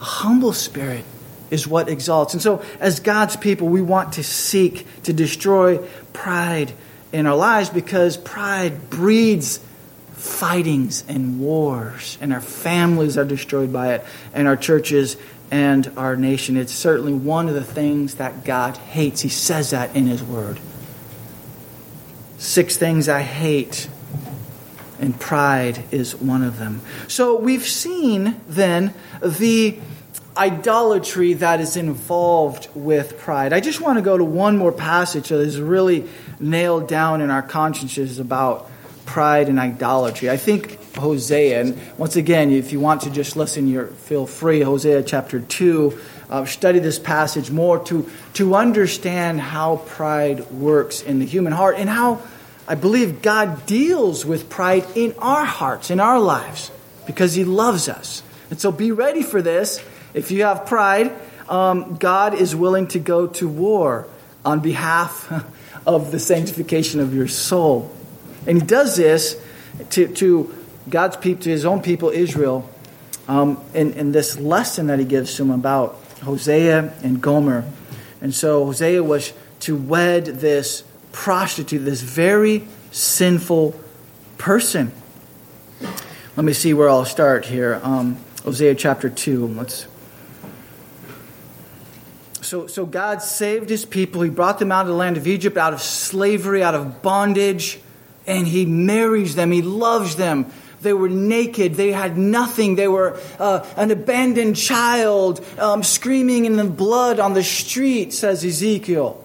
a 0.00 0.04
humble 0.04 0.52
spirit 0.52 1.04
is 1.50 1.66
what 1.66 1.88
exalts. 1.88 2.34
And 2.34 2.42
so, 2.42 2.62
as 2.80 3.00
God's 3.00 3.36
people, 3.36 3.68
we 3.68 3.82
want 3.82 4.14
to 4.14 4.24
seek 4.24 4.86
to 5.04 5.12
destroy 5.12 5.78
pride 6.12 6.72
in 7.12 7.26
our 7.26 7.36
lives 7.36 7.70
because 7.70 8.16
pride 8.16 8.90
breeds 8.90 9.60
fightings 10.12 11.04
and 11.08 11.40
wars, 11.40 12.18
and 12.20 12.32
our 12.32 12.40
families 12.40 13.16
are 13.16 13.24
destroyed 13.24 13.72
by 13.72 13.94
it, 13.94 14.04
and 14.34 14.48
our 14.48 14.56
churches 14.56 15.16
and 15.50 15.92
our 15.96 16.16
nation. 16.16 16.56
It's 16.56 16.72
certainly 16.72 17.12
one 17.12 17.48
of 17.48 17.54
the 17.54 17.64
things 17.64 18.16
that 18.16 18.44
God 18.44 18.76
hates. 18.76 19.20
He 19.20 19.28
says 19.28 19.70
that 19.70 19.94
in 19.94 20.06
His 20.06 20.22
Word. 20.22 20.58
Six 22.38 22.76
things 22.76 23.08
I 23.08 23.22
hate, 23.22 23.88
and 25.00 25.18
pride 25.18 25.84
is 25.90 26.14
one 26.14 26.42
of 26.42 26.58
them. 26.58 26.82
So 27.08 27.36
we've 27.36 27.66
seen 27.66 28.40
then 28.48 28.94
the 29.22 29.78
idolatry 30.36 31.32
that 31.34 31.60
is 31.60 31.76
involved 31.76 32.68
with 32.74 33.18
pride. 33.18 33.52
I 33.52 33.60
just 33.60 33.80
want 33.80 33.96
to 33.98 34.02
go 34.02 34.18
to 34.18 34.24
one 34.24 34.58
more 34.58 34.72
passage 34.72 35.30
that 35.30 35.40
is 35.40 35.60
really 35.60 36.06
nailed 36.38 36.88
down 36.88 37.20
in 37.20 37.30
our 37.30 37.42
consciences 37.42 38.18
about 38.18 38.70
pride 39.06 39.48
and 39.48 39.58
idolatry. 39.58 40.28
I 40.28 40.36
think 40.36 40.78
Hosea, 40.96 41.60
and 41.60 41.78
once 41.98 42.16
again, 42.16 42.50
if 42.50 42.72
you 42.72 42.80
want 42.80 43.02
to 43.02 43.10
just 43.10 43.36
listen, 43.36 43.68
you 43.68 43.86
feel 43.86 44.26
free. 44.26 44.60
Hosea 44.60 45.02
chapter 45.02 45.40
2. 45.40 45.98
Uh, 46.28 46.44
study 46.44 46.80
this 46.80 46.98
passage 46.98 47.52
more 47.52 47.78
to, 47.84 48.10
to 48.34 48.56
understand 48.56 49.40
how 49.40 49.76
pride 49.76 50.50
works 50.50 51.00
in 51.00 51.20
the 51.20 51.24
human 51.24 51.52
heart 51.52 51.76
and 51.78 51.88
how 51.88 52.20
I 52.66 52.74
believe 52.74 53.22
God 53.22 53.64
deals 53.66 54.26
with 54.26 54.50
pride 54.50 54.84
in 54.96 55.14
our 55.18 55.44
hearts, 55.44 55.90
in 55.90 56.00
our 56.00 56.18
lives, 56.18 56.72
because 57.06 57.34
He 57.34 57.44
loves 57.44 57.88
us. 57.88 58.24
And 58.50 58.60
so 58.60 58.72
be 58.72 58.90
ready 58.90 59.22
for 59.22 59.40
this. 59.40 59.82
If 60.14 60.32
you 60.32 60.42
have 60.42 60.66
pride, 60.66 61.12
um, 61.48 61.96
God 61.96 62.34
is 62.34 62.56
willing 62.56 62.88
to 62.88 62.98
go 62.98 63.28
to 63.28 63.46
war 63.46 64.08
on 64.44 64.60
behalf 64.60 65.30
of 65.86 66.10
the 66.10 66.18
sanctification 66.18 66.98
of 66.98 67.14
your 67.14 67.28
soul. 67.28 67.94
And 68.48 68.60
He 68.60 68.66
does 68.66 68.96
this 68.96 69.40
to, 69.90 70.08
to 70.08 70.65
God's 70.88 71.16
people, 71.16 71.42
to 71.44 71.50
His 71.50 71.64
own 71.64 71.82
people, 71.82 72.10
Israel, 72.10 72.68
um, 73.28 73.60
in, 73.74 73.92
in 73.94 74.12
this 74.12 74.38
lesson 74.38 74.86
that 74.88 74.98
He 74.98 75.04
gives 75.04 75.34
to 75.36 75.42
them 75.42 75.50
about 75.50 76.00
Hosea 76.22 76.94
and 77.02 77.20
Gomer. 77.20 77.64
And 78.20 78.34
so 78.34 78.64
Hosea 78.64 79.02
was 79.02 79.32
to 79.60 79.76
wed 79.76 80.26
this 80.26 80.84
prostitute, 81.12 81.84
this 81.84 82.02
very 82.02 82.66
sinful 82.90 83.78
person. 84.38 84.92
Let 86.36 86.44
me 86.44 86.52
see 86.52 86.74
where 86.74 86.88
I'll 86.88 87.04
start 87.04 87.46
here. 87.46 87.80
Um, 87.82 88.18
Hosea 88.44 88.74
chapter 88.74 89.08
2. 89.08 89.46
Let's. 89.48 89.86
So, 92.42 92.66
so 92.66 92.86
God 92.86 93.22
saved 93.22 93.70
his 93.70 93.84
people. 93.84 94.22
He 94.22 94.30
brought 94.30 94.58
them 94.58 94.70
out 94.70 94.82
of 94.82 94.88
the 94.88 94.94
land 94.94 95.16
of 95.16 95.26
Egypt, 95.26 95.56
out 95.56 95.72
of 95.72 95.80
slavery, 95.82 96.62
out 96.62 96.74
of 96.74 97.02
bondage, 97.02 97.80
and 98.26 98.46
he 98.46 98.66
marries 98.66 99.34
them. 99.34 99.50
He 99.50 99.62
loves 99.62 100.16
them. 100.16 100.46
They 100.82 100.92
were 100.92 101.08
naked. 101.08 101.74
They 101.74 101.92
had 101.92 102.18
nothing. 102.18 102.76
They 102.76 102.88
were 102.88 103.18
uh, 103.38 103.66
an 103.76 103.90
abandoned 103.90 104.56
child 104.56 105.44
um, 105.58 105.82
screaming 105.82 106.44
in 106.44 106.56
the 106.56 106.64
blood 106.64 107.18
on 107.18 107.34
the 107.34 107.42
street, 107.42 108.12
says 108.12 108.44
Ezekiel. 108.44 109.22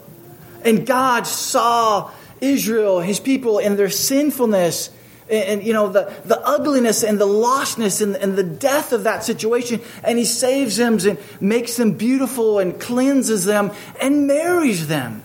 And 0.63 0.85
God 0.85 1.27
saw 1.27 2.11
Israel, 2.39 2.99
his 2.99 3.19
people, 3.19 3.59
in 3.59 3.75
their 3.75 3.89
sinfulness 3.89 4.89
and, 5.31 5.63
you 5.63 5.73
know 5.73 5.87
the, 5.87 6.13
the 6.25 6.39
ugliness 6.45 7.03
and 7.03 7.19
the 7.19 7.27
lostness 7.27 8.01
and, 8.01 8.15
and 8.17 8.35
the 8.35 8.43
death 8.43 8.91
of 8.91 9.05
that 9.05 9.23
situation 9.23 9.79
and 10.03 10.17
he 10.17 10.25
saves 10.25 10.75
them 10.75 10.99
and 10.99 11.17
makes 11.39 11.77
them 11.77 11.93
beautiful 11.93 12.59
and 12.59 12.79
cleanses 12.79 13.45
them 13.45 13.71
and 14.01 14.27
marries 14.27 14.87
them 14.87 15.23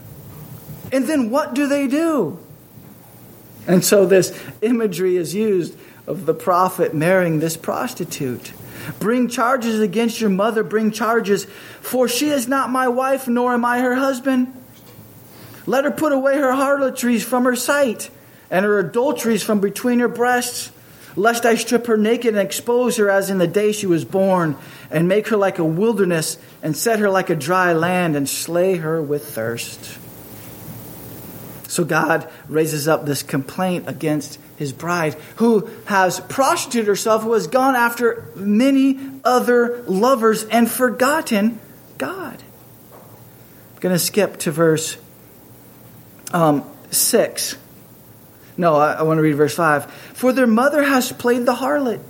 and 0.92 1.06
then 1.06 1.30
what 1.30 1.54
do 1.54 1.66
they 1.66 1.88
do 1.88 2.38
and 3.66 3.84
so 3.84 4.06
this 4.06 4.38
imagery 4.62 5.16
is 5.16 5.34
used 5.34 5.76
of 6.06 6.26
the 6.26 6.34
prophet 6.34 6.94
marrying 6.94 7.38
this 7.40 7.56
prostitute 7.56 8.52
bring 9.00 9.28
charges 9.28 9.80
against 9.80 10.20
your 10.20 10.30
mother 10.30 10.62
bring 10.62 10.90
charges 10.90 11.46
for 11.80 12.06
she 12.06 12.28
is 12.28 12.46
not 12.46 12.70
my 12.70 12.86
wife 12.86 13.26
nor 13.26 13.54
am 13.54 13.64
i 13.64 13.80
her 13.80 13.96
husband 13.96 14.52
let 15.66 15.84
her 15.84 15.90
put 15.90 16.12
away 16.12 16.38
her 16.38 16.52
harlotries 16.52 17.24
from 17.24 17.44
her 17.44 17.56
sight 17.56 18.10
and 18.50 18.64
her 18.64 18.78
adulteries 18.78 19.42
from 19.42 19.60
between 19.60 19.98
her 19.98 20.08
breasts, 20.08 20.70
lest 21.16 21.44
I 21.44 21.56
strip 21.56 21.86
her 21.86 21.96
naked 21.96 22.28
and 22.28 22.38
expose 22.38 22.96
her 22.96 23.10
as 23.10 23.30
in 23.30 23.38
the 23.38 23.46
day 23.46 23.72
she 23.72 23.86
was 23.86 24.04
born, 24.04 24.56
and 24.90 25.08
make 25.08 25.28
her 25.28 25.36
like 25.36 25.58
a 25.58 25.64
wilderness, 25.64 26.38
and 26.62 26.76
set 26.76 27.00
her 27.00 27.10
like 27.10 27.30
a 27.30 27.34
dry 27.34 27.72
land, 27.72 28.16
and 28.16 28.28
slay 28.28 28.76
her 28.76 29.02
with 29.02 29.26
thirst. 29.28 29.98
So 31.68 31.84
God 31.84 32.30
raises 32.48 32.86
up 32.86 33.04
this 33.04 33.22
complaint 33.22 33.88
against 33.88 34.38
his 34.56 34.72
bride, 34.72 35.14
who 35.36 35.68
has 35.86 36.20
prostituted 36.20 36.88
herself, 36.88 37.22
who 37.22 37.32
has 37.34 37.46
gone 37.46 37.74
after 37.74 38.30
many 38.34 38.98
other 39.24 39.82
lovers 39.86 40.44
and 40.44 40.70
forgotten 40.70 41.60
God. 41.98 42.42
I'm 43.74 43.80
going 43.80 43.94
to 43.94 43.98
skip 43.98 44.38
to 44.38 44.50
verse 44.50 44.96
um, 46.32 46.68
6. 46.90 47.56
No, 48.56 48.76
I, 48.76 48.94
I 48.94 49.02
want 49.02 49.18
to 49.18 49.22
read 49.22 49.34
verse 49.34 49.54
5. 49.54 49.90
For 50.14 50.32
their 50.32 50.46
mother 50.46 50.82
has 50.82 51.12
played 51.12 51.44
the 51.46 51.54
harlot. 51.54 52.00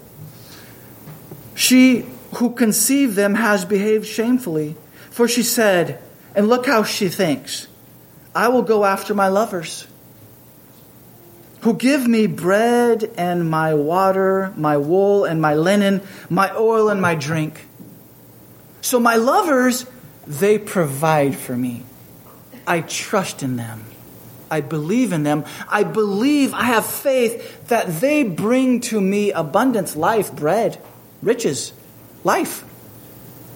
She 1.54 2.06
who 2.36 2.50
conceived 2.50 3.16
them 3.16 3.34
has 3.34 3.64
behaved 3.64 4.06
shamefully. 4.06 4.76
For 5.10 5.26
she 5.26 5.42
said, 5.42 6.02
and 6.34 6.48
look 6.48 6.66
how 6.66 6.82
she 6.84 7.08
thinks, 7.08 7.66
I 8.34 8.48
will 8.48 8.62
go 8.62 8.84
after 8.84 9.14
my 9.14 9.28
lovers, 9.28 9.86
who 11.66 11.74
give 11.74 12.06
me 12.06 12.28
bread 12.28 13.12
and 13.18 13.50
my 13.50 13.74
water, 13.74 14.52
my 14.56 14.76
wool 14.76 15.24
and 15.24 15.42
my 15.42 15.52
linen, 15.56 16.00
my 16.30 16.48
oil 16.54 16.88
and 16.90 17.02
my 17.02 17.16
drink. 17.16 17.66
So 18.82 19.00
my 19.00 19.16
lovers, 19.16 19.84
they 20.28 20.58
provide 20.58 21.34
for 21.34 21.56
me. 21.56 21.82
I 22.68 22.82
trust 22.82 23.42
in 23.42 23.56
them. 23.56 23.82
I 24.48 24.60
believe 24.60 25.12
in 25.12 25.24
them. 25.24 25.44
I 25.68 25.82
believe, 25.82 26.54
I 26.54 26.66
have 26.66 26.86
faith 26.86 27.66
that 27.66 28.00
they 28.00 28.22
bring 28.22 28.80
to 28.82 29.00
me 29.00 29.32
abundance, 29.32 29.96
life, 29.96 30.32
bread, 30.32 30.80
riches, 31.20 31.72
life, 32.22 32.64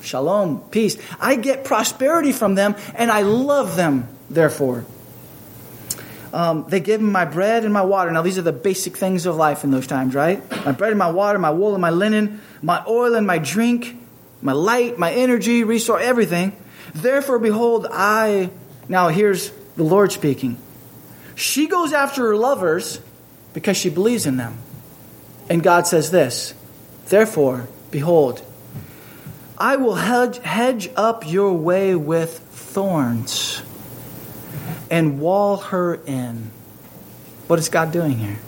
shalom, 0.03 0.63
peace. 0.73 0.97
I 1.21 1.37
get 1.37 1.63
prosperity 1.63 2.33
from 2.33 2.57
them 2.57 2.75
and 2.97 3.09
I 3.09 3.23
love 3.23 3.77
them, 3.77 4.09
therefore. 4.29 4.85
Um, 6.33 6.67
they 6.69 6.81
give 6.81 7.01
me 7.01 7.11
my 7.11 7.25
bread 7.25 7.65
and 7.65 7.73
my 7.73 7.83
water. 7.83 8.11
Now, 8.11 8.23
these 8.23 8.39
are 8.39 8.43
the 8.43 8.53
basic 8.53 8.97
things 8.97 9.27
of 9.27 9.37
life 9.37 9.65
in 9.65 9.71
those 9.71 9.87
times, 9.87 10.15
right? 10.15 10.49
My 10.65 10.73
bread 10.73 10.91
and 10.93 10.99
my 10.99 11.11
water, 11.11 11.39
my 11.39 11.51
wool 11.51 11.75
and 11.75 11.83
my 11.83 11.91
linen, 11.91 12.41
my 12.63 12.85
oil 12.87 13.15
and 13.15 13.27
my 13.27 13.39
drink, 13.39 13.97
my 14.41 14.53
light, 14.53 14.99
my 14.99 15.13
energy, 15.13 15.65
resource, 15.65 16.03
everything. 16.05 16.57
Therefore, 16.95 17.39
behold, 17.39 17.87
I. 17.91 18.51
Now, 18.89 19.09
here's 19.09 19.51
the 19.77 19.83
Lord 19.83 20.13
speaking. 20.13 20.57
She 21.35 21.67
goes 21.67 21.93
after 21.93 22.27
her 22.29 22.37
lovers 22.37 23.01
because 23.55 23.77
she 23.77 23.91
believes 23.91 24.27
in 24.27 24.37
them. 24.37 24.59
And 25.49 25.63
God 25.63 25.87
says 25.87 26.11
this 26.11 26.55
Therefore, 27.07 27.69
behold, 27.91 28.43
I 29.59 29.77
will 29.77 29.97
hedge, 29.97 30.39
hedge 30.39 30.91
up 30.97 31.29
your 31.29 31.55
way 31.55 31.97
with 31.97 32.39
thorns 32.39 33.63
and 34.91 35.21
wall 35.21 35.57
her 35.59 35.95
in. 35.95 36.51
What 37.47 37.59
is 37.59 37.69
God 37.69 37.93
doing 37.93 38.19
here? 38.19 38.39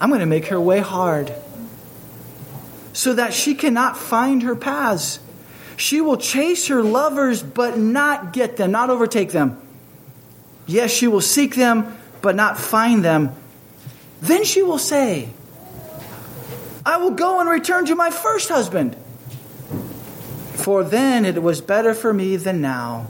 I'm 0.00 0.10
going 0.10 0.20
to 0.20 0.26
make 0.26 0.46
her 0.46 0.60
way 0.60 0.80
hard 0.80 1.32
so 2.92 3.14
that 3.14 3.32
she 3.32 3.54
cannot 3.54 3.96
find 3.96 4.42
her 4.42 4.56
paths. 4.56 5.20
She 5.76 6.00
will 6.00 6.16
chase 6.16 6.68
her 6.68 6.82
lovers, 6.82 7.42
but 7.42 7.78
not 7.78 8.32
get 8.32 8.56
them, 8.56 8.70
not 8.70 8.90
overtake 8.90 9.30
them. 9.30 9.60
Yes, 10.66 10.90
she 10.90 11.06
will 11.06 11.20
seek 11.20 11.54
them, 11.54 11.96
but 12.22 12.34
not 12.34 12.58
find 12.58 13.04
them. 13.04 13.34
Then 14.20 14.44
she 14.44 14.62
will 14.62 14.78
say, 14.78 15.28
I 16.84 16.96
will 16.98 17.12
go 17.12 17.40
and 17.40 17.48
return 17.48 17.86
to 17.86 17.94
my 17.94 18.10
first 18.10 18.48
husband. 18.48 18.96
For 20.54 20.82
then 20.82 21.24
it 21.24 21.42
was 21.42 21.60
better 21.60 21.94
for 21.94 22.12
me 22.12 22.36
than 22.36 22.60
now. 22.60 23.08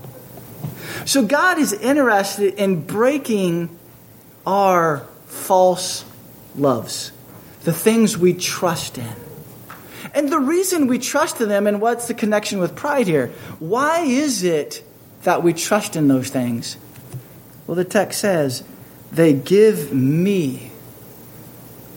So 1.04 1.24
God 1.24 1.58
is 1.58 1.72
interested 1.72 2.54
in 2.54 2.82
breaking 2.82 3.76
our 4.46 5.06
false 5.26 6.04
loves, 6.56 7.12
the 7.64 7.72
things 7.72 8.16
we 8.16 8.32
trust 8.34 8.98
in. 8.98 9.12
And 10.14 10.30
the 10.30 10.38
reason 10.38 10.86
we 10.86 10.98
trust 10.98 11.40
in 11.40 11.48
them, 11.48 11.66
and 11.66 11.80
what's 11.80 12.08
the 12.08 12.14
connection 12.14 12.58
with 12.58 12.74
pride 12.74 13.06
here? 13.06 13.28
Why 13.58 14.00
is 14.00 14.42
it 14.44 14.82
that 15.24 15.42
we 15.42 15.52
trust 15.52 15.96
in 15.96 16.08
those 16.08 16.30
things? 16.30 16.76
Well, 17.66 17.74
the 17.74 17.84
text 17.84 18.20
says, 18.20 18.64
they 19.12 19.32
give 19.32 19.92
me 19.92 20.70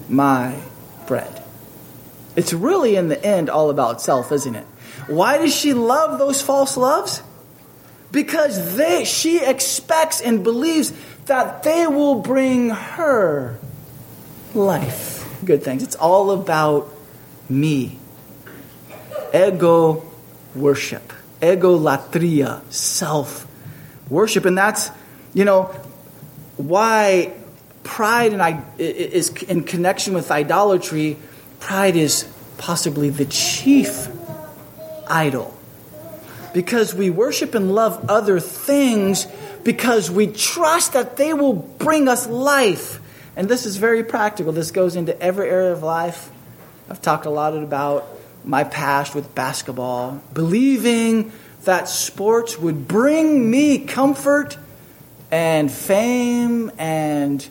my 0.10 0.60
bread. 1.08 1.43
It's 2.36 2.54
really, 2.54 2.95
in 2.95 3.10
the 3.10 3.23
end, 3.23 3.49
all 3.49 3.69
about 3.69 4.02
self, 4.02 4.32
isn't 4.32 4.56
it? 4.56 4.65
Why 5.08 5.38
does 5.38 5.56
she 5.56 5.73
love 5.73 6.19
those 6.19 6.41
false 6.41 6.78
loves? 6.78 7.21
Because 8.12 8.76
they, 8.76 9.06
she 9.06 9.43
expects 9.43 10.22
and 10.22 10.43
believes 10.43 10.93
that 11.26 11.63
they 11.63 11.86
will 11.86 12.22
bring 12.22 12.69
her 12.72 13.60
life, 14.54 15.24
good 15.45 15.63
things. 15.63 15.84
It's 15.84 15.95
all 15.95 16.32
about 16.32 16.89
me. 17.48 18.00
Ego 19.34 20.04
worship, 20.56 21.13
ego 21.41 21.78
latria, 21.78 22.62
self 22.72 23.48
worship. 24.10 24.45
And 24.45 24.58
that's, 24.58 24.89
you 25.36 25.45
know, 25.45 25.65
why 26.58 27.34
pride 27.84 28.34
and 28.34 28.63
is 28.78 29.30
in 29.43 29.63
connection 29.63 30.13
with 30.13 30.32
idolatry. 30.32 31.17
Pride 31.60 31.95
is 31.95 32.28
possibly 32.58 33.10
the 33.10 33.26
chief 33.26 34.08
idol. 35.08 35.59
Because 36.54 36.94
we 36.94 37.10
worship 37.10 37.56
and 37.56 37.74
love 37.74 38.10
other 38.10 38.40
things 38.40 39.28
because 39.64 40.10
we 40.10 40.28
trust 40.28 40.94
that 40.94 41.18
they 41.18 41.34
will 41.34 41.54
bring 41.54 42.08
us 42.08 42.28
life. 42.28 43.00
And 43.36 43.48
this 43.48 43.66
is 43.66 43.78
very 43.78 44.04
practical. 44.04 44.52
This 44.52 44.72
goes 44.72 44.96
into 44.96 45.20
every 45.22 45.50
area 45.50 45.72
of 45.72 45.84
life. 45.84 46.32
I've 46.90 47.02
talked 47.02 47.26
a 47.26 47.30
lot 47.30 47.56
about 47.56 48.08
my 48.44 48.64
past 48.64 49.14
with 49.14 49.36
basketball, 49.36 50.22
believing 50.34 51.32
that 51.66 51.88
sports 51.88 52.58
would 52.58 52.88
bring 52.88 53.50
me 53.50 53.80
comfort 53.80 54.58
and 55.30 55.72
fame 55.72 56.72
and 56.78 57.48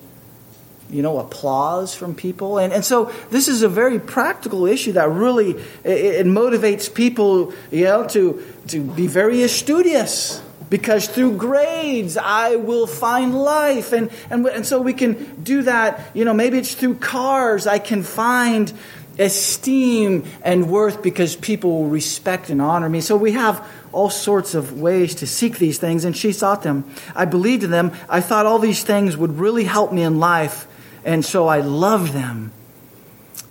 you 0.90 1.02
know 1.02 1.18
applause 1.18 1.94
from 1.94 2.14
people 2.14 2.58
and, 2.58 2.72
and 2.72 2.84
so 2.84 3.12
this 3.30 3.48
is 3.48 3.62
a 3.62 3.68
very 3.68 3.98
practical 3.98 4.66
issue 4.66 4.92
that 4.92 5.08
really 5.10 5.50
it, 5.84 6.24
it 6.24 6.26
motivates 6.26 6.92
people 6.92 7.52
you 7.70 7.84
know 7.84 8.06
to 8.06 8.42
to 8.66 8.82
be 8.82 9.06
very 9.06 9.46
studious 9.48 10.42
because 10.70 11.08
through 11.08 11.36
grades 11.36 12.16
I 12.16 12.56
will 12.56 12.86
find 12.86 13.34
life. 13.34 13.92
And, 13.92 14.10
and, 14.30 14.46
and 14.46 14.66
so 14.66 14.80
we 14.80 14.92
can 14.92 15.42
do 15.42 15.62
that. 15.62 16.10
You 16.14 16.24
know, 16.24 16.34
maybe 16.34 16.58
it's 16.58 16.74
through 16.74 16.96
cars 16.96 17.66
I 17.66 17.78
can 17.78 18.02
find 18.02 18.72
esteem 19.18 20.24
and 20.42 20.70
worth 20.70 21.02
because 21.02 21.34
people 21.34 21.82
will 21.82 21.88
respect 21.88 22.50
and 22.50 22.62
honor 22.62 22.88
me. 22.88 23.00
So 23.00 23.16
we 23.16 23.32
have 23.32 23.66
all 23.90 24.10
sorts 24.10 24.54
of 24.54 24.80
ways 24.80 25.16
to 25.16 25.26
seek 25.26 25.58
these 25.58 25.78
things, 25.78 26.04
and 26.04 26.16
she 26.16 26.32
sought 26.32 26.62
them. 26.62 26.84
I 27.16 27.24
believed 27.24 27.64
in 27.64 27.70
them. 27.70 27.92
I 28.08 28.20
thought 28.20 28.46
all 28.46 28.58
these 28.58 28.84
things 28.84 29.16
would 29.16 29.38
really 29.38 29.64
help 29.64 29.92
me 29.92 30.02
in 30.02 30.20
life, 30.20 30.67
and 31.04 31.24
so 31.24 31.46
I 31.46 31.60
love 31.60 32.12
them. 32.12 32.52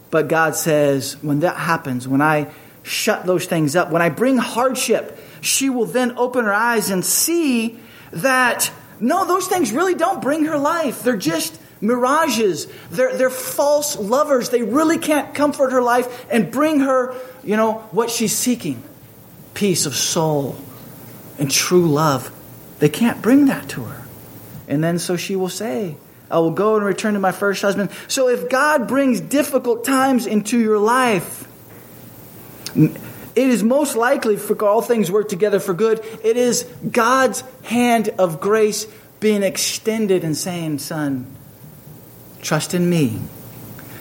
But 0.10 0.28
God 0.28 0.56
says, 0.56 1.22
when 1.22 1.42
that 1.42 1.58
happens, 1.58 2.08
when 2.08 2.22
I 2.22 2.52
shut 2.84 3.26
those 3.26 3.46
things 3.46 3.76
up, 3.76 3.92
when 3.92 4.02
I 4.02 4.10
bring 4.10 4.38
hardship, 4.38 5.20
she 5.42 5.70
will 5.70 5.86
then 5.86 6.18
open 6.18 6.46
her 6.46 6.54
eyes 6.54 6.90
and 6.90 7.06
see 7.06 7.80
that 8.12 8.72
no, 9.00 9.26
those 9.26 9.48
things 9.48 9.72
really 9.72 9.96
don't 9.96 10.22
bring 10.22 10.46
her 10.46 10.58
life. 10.58 11.04
They're 11.04 11.18
just 11.18 11.60
mirages. 11.82 12.68
They're, 12.90 13.16
they're 13.16 13.30
false 13.30 13.96
lovers. 13.98 14.50
They 14.50 14.64
really 14.64 14.98
can't 14.98 15.36
comfort 15.36 15.72
her 15.72 15.82
life 15.82 16.26
and 16.32 16.52
bring 16.52 16.80
her, 16.80 17.16
you 17.44 17.58
know, 17.58 17.74
what 17.92 18.10
she's 18.10 18.36
seeking 18.36 18.82
peace 19.54 19.86
of 19.86 19.96
soul 19.96 20.56
and 21.38 21.50
true 21.50 21.88
love. 21.88 22.32
They 22.80 22.90
can't 22.90 23.22
bring 23.22 23.48
that 23.48 23.70
to 23.70 23.84
her. 23.84 24.06
And 24.68 24.84
then 24.84 25.00
so 25.00 25.16
she 25.16 25.36
will 25.36 25.50
say, 25.50 25.96
I 26.30 26.40
will 26.40 26.52
go 26.52 26.76
and 26.76 26.86
return 26.86 27.14
to 27.14 27.20
my 27.20 27.32
first 27.32 27.62
husband. 27.62 27.90
So 28.08 28.28
if 28.28 28.50
God 28.50 28.88
brings 28.88 29.22
difficult 29.22 29.86
times 29.86 30.26
into 30.26 30.60
your 30.60 30.78
life, 30.78 31.48
it 32.76 33.00
is 33.36 33.64
most 33.64 33.96
likely 33.96 34.36
for 34.36 34.66
all 34.66 34.82
things 34.82 35.12
work 35.12 35.30
together 35.30 35.60
for 35.60 35.74
good. 35.74 36.00
It 36.24 36.38
is 36.38 36.64
God's 36.92 37.42
hand 37.64 38.10
of 38.18 38.42
grace 38.42 38.88
being 39.20 39.44
extended 39.44 40.24
and 40.24 40.36
saying, 40.36 40.80
Son, 40.80 41.28
trust 42.42 42.74
in 42.74 42.90
me. 42.90 43.20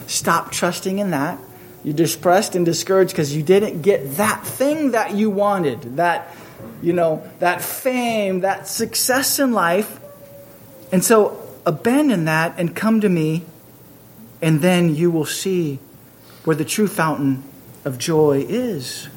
Stop 0.06 0.52
trusting 0.52 0.98
in 0.98 1.10
that. 1.10 1.38
You're 1.84 1.94
depressed 1.94 2.54
and 2.56 2.64
discouraged 2.64 3.12
because 3.12 3.34
you 3.34 3.42
didn't 3.42 3.82
get 3.82 4.16
that 4.16 4.44
thing 4.44 4.90
that 4.90 5.14
you 5.14 5.30
wanted, 5.30 5.98
that, 5.98 6.34
you 6.82 6.92
know, 6.92 7.28
that 7.38 7.62
fame, 7.62 8.40
that 8.40 8.66
success 8.66 9.38
in 9.38 9.52
life. 9.52 10.00
And 10.90 11.04
so 11.04 11.45
abandon 11.66 12.24
that 12.24 12.54
and 12.56 12.74
come 12.74 13.00
to 13.02 13.08
me, 13.08 13.44
and 14.40 14.62
then 14.62 14.94
you 14.94 15.10
will 15.10 15.26
see 15.26 15.78
where 16.44 16.56
the 16.56 16.64
true 16.64 16.86
fountain 16.86 17.42
of 17.84 17.98
joy 17.98 18.46
is. 18.48 19.08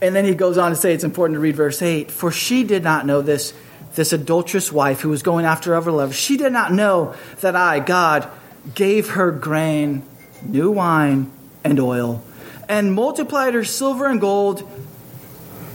And 0.00 0.14
then 0.14 0.24
he 0.24 0.34
goes 0.34 0.58
on 0.58 0.70
to 0.70 0.76
say 0.76 0.92
it's 0.92 1.04
important 1.04 1.36
to 1.36 1.40
read 1.40 1.56
verse 1.56 1.82
8 1.82 2.10
For 2.10 2.30
she 2.30 2.62
did 2.62 2.84
not 2.84 3.06
know 3.06 3.22
this, 3.22 3.54
this 3.94 4.12
adulterous 4.12 4.70
wife 4.70 5.00
who 5.00 5.08
was 5.08 5.22
going 5.22 5.44
after 5.44 5.74
other 5.74 5.90
lovers. 5.90 6.14
She 6.14 6.36
did 6.36 6.52
not 6.52 6.72
know 6.72 7.14
that 7.40 7.56
I, 7.56 7.80
God, 7.80 8.28
gave 8.74 9.10
her 9.10 9.32
grain, 9.32 10.02
new 10.42 10.70
wine, 10.70 11.30
and 11.64 11.80
oil, 11.80 12.22
and 12.68 12.92
multiplied 12.92 13.54
her 13.54 13.64
silver 13.64 14.06
and 14.06 14.20
gold, 14.20 14.68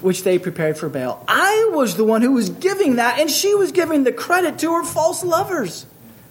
which 0.04 0.24
they 0.24 0.38
prepared 0.38 0.78
for 0.78 0.90
Baal. 0.90 1.24
I 1.28 1.70
was 1.74 1.96
the 1.96 2.04
one 2.04 2.22
who 2.22 2.34
was 2.34 2.50
giving 2.50 2.98
that, 2.98 3.20
and 3.20 3.30
she 3.32 3.56
was 3.56 3.72
giving 3.72 4.04
the 4.04 4.12
credit 4.12 4.60
to 4.60 4.74
her 4.74 4.84
false 4.84 5.24
lovers. 5.24 5.86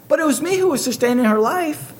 But 0.08 0.20
it 0.20 0.26
was 0.26 0.42
me 0.42 0.58
who 0.58 0.68
was 0.68 0.84
sustaining 0.84 1.24
her 1.24 1.38
life. 1.38 1.92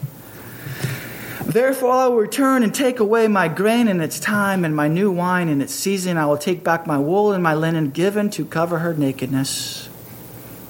Therefore, 1.46 1.92
I 1.92 2.06
will 2.06 2.16
return 2.16 2.62
and 2.62 2.74
take 2.74 3.00
away 3.00 3.26
my 3.28 3.48
grain 3.48 3.88
in 3.88 4.00
its 4.00 4.20
time 4.20 4.64
and 4.64 4.76
my 4.76 4.88
new 4.88 5.10
wine 5.10 5.48
in 5.48 5.60
its 5.60 5.74
season. 5.74 6.16
I 6.16 6.26
will 6.26 6.38
take 6.38 6.62
back 6.62 6.86
my 6.86 6.98
wool 6.98 7.32
and 7.32 7.42
my 7.42 7.54
linen 7.54 7.90
given 7.90 8.30
to 8.30 8.44
cover 8.44 8.78
her 8.78 8.94
nakedness. 8.94 9.88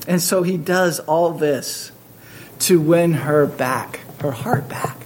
And 0.09 0.21
so 0.21 0.43
he 0.43 0.57
does 0.57 0.99
all 1.01 1.33
this 1.33 1.93
to 2.61 2.81
win 2.81 3.13
her 3.13 3.47
back, 3.47 4.01
her 4.21 4.33
heart 4.33 4.69
back. 4.69 4.97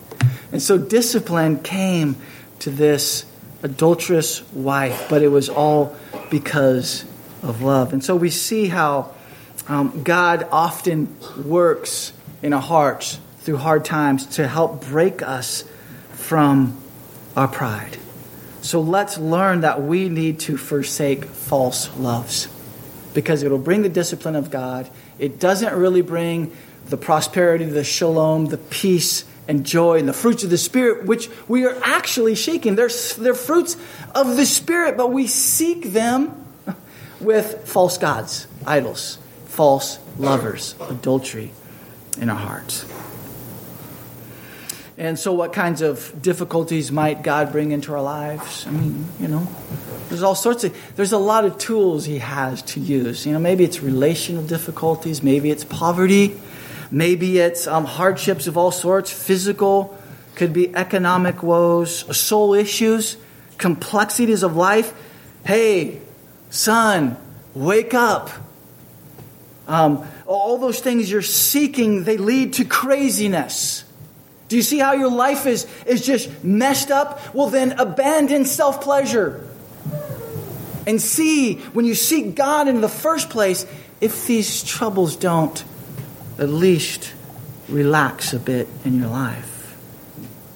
And 0.52 0.62
so 0.62 0.78
discipline 0.78 1.60
came 1.60 2.16
to 2.60 2.70
this 2.70 3.24
adulterous 3.66 4.42
wife, 4.52 5.08
but 5.10 5.22
it 5.22 5.28
was 5.28 5.48
all 5.48 5.96
because 6.30 7.04
of 7.42 7.62
love. 7.62 7.92
And 7.92 8.02
so 8.02 8.14
we 8.16 8.30
see 8.30 8.68
how 8.68 9.12
um, 9.68 10.02
God 10.04 10.46
often 10.52 11.16
works 11.44 12.12
in 12.42 12.52
our 12.52 12.62
hearts 12.62 13.18
through 13.40 13.56
hard 13.56 13.84
times 13.84 14.26
to 14.36 14.46
help 14.46 14.86
break 14.86 15.20
us 15.20 15.64
from 16.12 16.80
our 17.36 17.48
pride. 17.48 17.98
So 18.62 18.80
let's 18.80 19.18
learn 19.18 19.60
that 19.60 19.82
we 19.82 20.08
need 20.08 20.40
to 20.40 20.56
forsake 20.56 21.24
false 21.24 21.94
loves 21.96 22.48
because 23.14 23.42
it'll 23.42 23.58
bring 23.58 23.82
the 23.82 23.88
discipline 23.88 24.36
of 24.36 24.50
God. 24.50 24.90
It 25.18 25.40
doesn't 25.40 25.74
really 25.74 26.02
bring 26.02 26.52
the 26.86 26.96
prosperity, 26.96 27.64
the 27.64 27.84
shalom, 27.84 28.46
the 28.46 28.58
peace 28.58 29.24
and 29.48 29.64
joy 29.64 29.98
and 29.98 30.08
the 30.08 30.12
fruits 30.12 30.44
of 30.44 30.50
the 30.50 30.58
Spirit, 30.58 31.04
which 31.04 31.28
we 31.48 31.64
are 31.64 31.78
actually 31.82 32.34
seeking. 32.34 32.74
They're, 32.74 32.90
they're 33.18 33.34
fruits 33.34 33.76
of 34.14 34.36
the 34.36 34.46
Spirit, 34.46 34.96
but 34.96 35.12
we 35.12 35.26
seek 35.26 35.92
them 35.92 36.46
with 37.20 37.68
false 37.68 37.98
gods, 37.98 38.46
idols, 38.66 39.18
false 39.46 39.98
lovers, 40.18 40.74
adultery 40.80 41.52
in 42.20 42.28
our 42.28 42.36
hearts. 42.36 42.84
And 44.98 45.18
so, 45.18 45.34
what 45.34 45.52
kinds 45.52 45.82
of 45.82 46.22
difficulties 46.22 46.90
might 46.90 47.22
God 47.22 47.52
bring 47.52 47.72
into 47.72 47.92
our 47.92 48.00
lives? 48.00 48.66
I 48.66 48.70
mean, 48.70 49.06
you 49.20 49.28
know, 49.28 49.46
there's 50.08 50.22
all 50.22 50.34
sorts 50.34 50.64
of, 50.64 50.74
there's 50.96 51.12
a 51.12 51.18
lot 51.18 51.44
of 51.44 51.58
tools 51.58 52.06
He 52.06 52.18
has 52.18 52.62
to 52.62 52.80
use. 52.80 53.26
You 53.26 53.34
know, 53.34 53.38
maybe 53.38 53.64
it's 53.64 53.82
relational 53.82 54.42
difficulties, 54.42 55.22
maybe 55.22 55.50
it's 55.50 55.64
poverty, 55.64 56.40
maybe 56.90 57.38
it's 57.38 57.66
um, 57.66 57.84
hardships 57.84 58.46
of 58.46 58.56
all 58.56 58.70
sorts, 58.70 59.10
physical, 59.10 59.98
could 60.34 60.52
be 60.52 60.74
economic 60.74 61.42
woes, 61.42 62.16
soul 62.16 62.54
issues, 62.54 63.16
complexities 63.58 64.42
of 64.42 64.56
life. 64.56 64.92
Hey, 65.44 66.00
son, 66.50 67.16
wake 67.54 67.94
up. 67.94 68.30
Um, 69.66 70.06
all 70.26 70.58
those 70.58 70.80
things 70.80 71.10
you're 71.10 71.22
seeking, 71.22 72.04
they 72.04 72.18
lead 72.18 72.54
to 72.54 72.64
craziness. 72.64 73.84
Do 74.48 74.56
you 74.56 74.62
see 74.62 74.78
how 74.78 74.92
your 74.92 75.10
life 75.10 75.46
is, 75.46 75.66
is 75.86 76.06
just 76.06 76.44
messed 76.44 76.90
up? 76.90 77.34
Well, 77.34 77.48
then 77.48 77.72
abandon 77.72 78.44
self 78.44 78.80
pleasure. 78.80 79.44
and 80.86 81.02
see, 81.02 81.54
when 81.72 81.84
you 81.84 81.94
seek 81.96 82.36
God 82.36 82.68
in 82.68 82.80
the 82.80 82.88
first 82.88 83.30
place, 83.30 83.66
if 84.00 84.26
these 84.26 84.62
troubles 84.62 85.16
don't 85.16 85.64
at 86.38 86.48
least 86.48 87.14
relax 87.68 88.32
a 88.32 88.38
bit 88.38 88.68
in 88.84 88.98
your 88.98 89.08
life. 89.08 89.76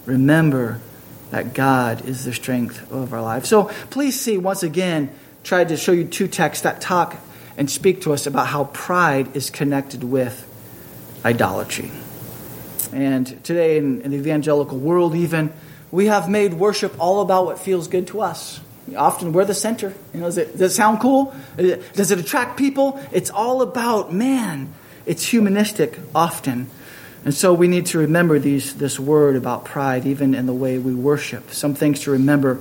Remember 0.07 0.81
that 1.31 1.55
God 1.55 2.05
is 2.05 2.25
the 2.25 2.33
strength 2.33 2.91
of 2.91 3.13
our 3.13 3.23
life. 3.23 3.45
So 3.47 3.65
please 3.91 4.21
see, 4.21 4.37
once 4.37 4.63
again, 4.63 5.11
tried 5.45 5.69
to 5.69 5.77
show 5.77 5.93
you 5.93 6.05
two 6.05 6.29
texts 6.29 6.65
that 6.65 6.81
talk 6.81 7.17
and 7.57 7.71
speak 7.71 8.03
to 8.03 8.13
us 8.13 8.27
about 8.27 8.49
how 8.49 8.65
pride 8.65 9.37
is 9.37 9.51
connected 9.51 10.05
with 10.05 10.47
idolatry. 11.25 11.91
And 12.93 13.27
today, 13.45 13.77
in, 13.77 14.01
in 14.03 14.11
the 14.11 14.17
evangelical 14.17 14.79
world, 14.79 15.15
even, 15.15 15.53
we 15.91 16.07
have 16.07 16.29
made 16.29 16.55
worship 16.55 16.95
all 16.99 17.21
about 17.21 17.47
what 17.47 17.59
feels 17.59 17.87
good 17.87 18.09
to 18.09 18.21
us. 18.21 18.61
Often 18.97 19.33
we're 19.33 19.45
the 19.45 19.55
center. 19.55 19.95
You 20.13 20.21
know, 20.21 20.27
does 20.27 20.39
it, 20.39 20.59
does 20.59 20.73
it 20.73 20.75
sound 20.75 21.01
cool? 21.01 21.35
Does 21.57 22.11
it 22.11 22.19
attract 22.19 22.57
people? 22.57 23.01
It's 23.13 23.31
all 23.31 23.63
about 23.63 24.13
man. 24.13 24.73
It's 25.11 25.27
humanistic 25.27 25.99
often. 26.15 26.71
And 27.25 27.35
so 27.35 27.53
we 27.53 27.67
need 27.67 27.87
to 27.87 27.99
remember 27.99 28.39
these, 28.39 28.75
this 28.75 29.01
word 29.01 29.35
about 29.35 29.65
pride, 29.65 30.07
even 30.07 30.37
in 30.37 30.47
the 30.47 30.53
way 30.53 30.79
we 30.79 30.95
worship. 30.95 31.51
Some 31.51 31.75
things 31.75 32.03
to 32.03 32.13
remember 32.13 32.61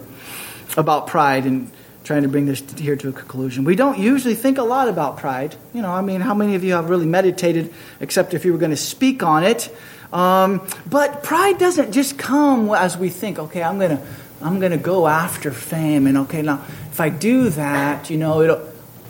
about 0.76 1.06
pride 1.06 1.46
and 1.46 1.70
trying 2.04 2.24
to 2.24 2.28
bring 2.28 2.48
this 2.48 2.64
here 2.76 2.96
to 2.96 3.10
a 3.10 3.12
conclusion. 3.12 3.66
We 3.66 3.76
don't 3.76 4.00
usually 4.00 4.34
think 4.34 4.58
a 4.58 4.64
lot 4.64 4.88
about 4.88 5.18
pride. 5.18 5.56
You 5.76 5.84
know, 5.84 5.92
I 5.92 6.02
mean, 6.02 6.22
how 6.22 6.34
many 6.34 6.56
of 6.56 6.64
you 6.64 6.74
have 6.74 6.90
really 6.90 7.06
meditated, 7.06 7.72
except 8.00 8.34
if 8.34 8.46
you 8.46 8.52
were 8.52 8.58
going 8.58 8.72
to 8.72 8.78
speak 8.78 9.22
on 9.22 9.44
it? 9.44 9.72
Um, 10.12 10.68
but 10.90 11.22
pride 11.22 11.60
doesn't 11.60 11.92
just 11.92 12.18
come 12.18 12.72
as 12.72 12.98
we 12.98 13.10
think, 13.10 13.38
okay, 13.38 13.62
I'm 13.62 13.78
going 13.78 13.96
to. 13.96 14.04
I'm 14.42 14.62
going 14.62 14.72
to 14.72 14.78
go 14.78 15.06
after 15.06 15.52
fame, 15.52 16.08
and 16.08 16.18
okay, 16.20 16.42
now 16.42 16.64
if 16.92 17.02
I 17.02 17.10
do 17.10 17.50
that, 17.50 18.10
you 18.10 18.18
know, 18.18 18.42
it'll. 18.42 18.69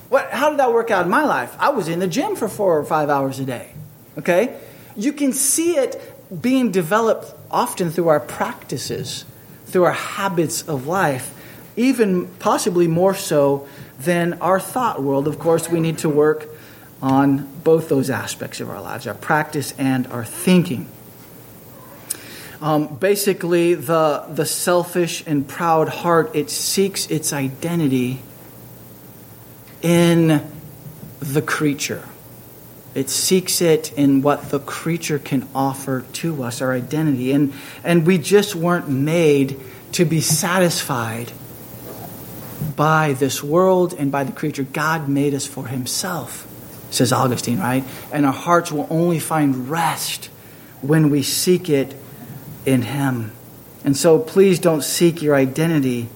What? 0.10 0.32
How 0.32 0.50
did 0.50 0.60
that 0.60 0.74
work 0.74 0.92
out 0.92 1.06
in 1.06 1.12
my 1.12 1.24
life? 1.24 1.56
I 1.60 1.70
was 1.70 1.88
in 1.88 2.00
the 2.00 2.08
gym 2.08 2.36
for 2.36 2.50
four 2.50 2.78
or 2.78 2.84
five 2.84 3.10
hours 3.10 3.40
a 3.40 3.46
day. 3.46 3.72
Okay, 4.18 4.60
you 4.96 5.14
can 5.14 5.32
see 5.34 5.78
it 5.78 6.02
being 6.42 6.72
developed 6.72 7.34
often 7.50 7.92
through 7.92 8.10
our 8.10 8.20
practices, 8.20 9.26
through 9.68 9.84
our 9.84 9.94
habits 9.94 10.62
of 10.64 10.88
life, 10.88 11.34
even 11.76 12.28
possibly 12.40 12.88
more 12.88 13.16
so 13.16 13.68
than 14.00 14.34
our 14.42 14.60
thought 14.60 15.02
world. 15.02 15.28
Of 15.28 15.40
course, 15.40 15.70
we 15.70 15.80
need 15.80 16.00
to 16.00 16.10
work 16.10 16.48
on 17.02 17.48
both 17.64 17.88
those 17.88 18.10
aspects 18.10 18.60
of 18.60 18.70
our 18.70 18.82
lives 18.82 19.08
our 19.08 19.14
practice 19.14 19.74
and 19.78 20.08
our 20.08 20.26
thinking. 20.26 20.90
Um, 22.62 22.98
basically, 22.98 23.76
the, 23.76 24.26
the 24.28 24.46
selfish 24.46 25.24
and 25.26 25.48
proud 25.48 25.88
heart, 25.88 26.36
it 26.36 26.50
seeks 26.50 27.08
its 27.08 27.32
identity 27.32 28.22
in 29.82 30.50
the 31.20 31.42
creature. 31.42 32.04
It 32.96 33.10
seeks 33.10 33.62
it 33.62 33.94
in 33.94 34.22
what 34.22 34.50
the 34.50 34.60
creature 34.60 35.20
can 35.20 35.48
offer 35.54 36.06
to 36.14 36.44
us, 36.44 36.62
our 36.62 36.74
identity. 36.74 37.32
And, 37.32 37.54
and 37.84 38.06
we 38.06 38.18
just 38.18 38.56
weren't 38.56 38.90
made 38.90 39.60
to 39.94 40.06
be 40.06 40.22
satisfied 40.22 41.32
by 42.76 43.14
this 43.14 43.44
world 43.44 43.94
and 43.94 44.12
by 44.12 44.24
the 44.24 44.32
creature. 44.32 44.64
God 44.64 45.08
made 45.08 45.34
us 45.34 45.46
for 45.46 45.68
Himself, 45.68 46.48
says 46.90 47.14
Augustine, 47.14 47.60
right? 47.60 47.84
And 48.12 48.26
our 48.26 48.34
hearts 48.34 48.72
will 48.72 48.88
only 48.90 49.20
find 49.20 49.70
rest 49.70 50.26
when 50.82 51.10
we 51.10 51.24
seek 51.24 51.70
it 51.70 51.96
in 52.66 52.82
Him. 52.82 53.32
And 53.84 53.96
so 53.96 54.20
please 54.20 54.60
don't 54.60 54.84
seek 54.84 55.22
your 55.22 55.36
identity 55.36 56.10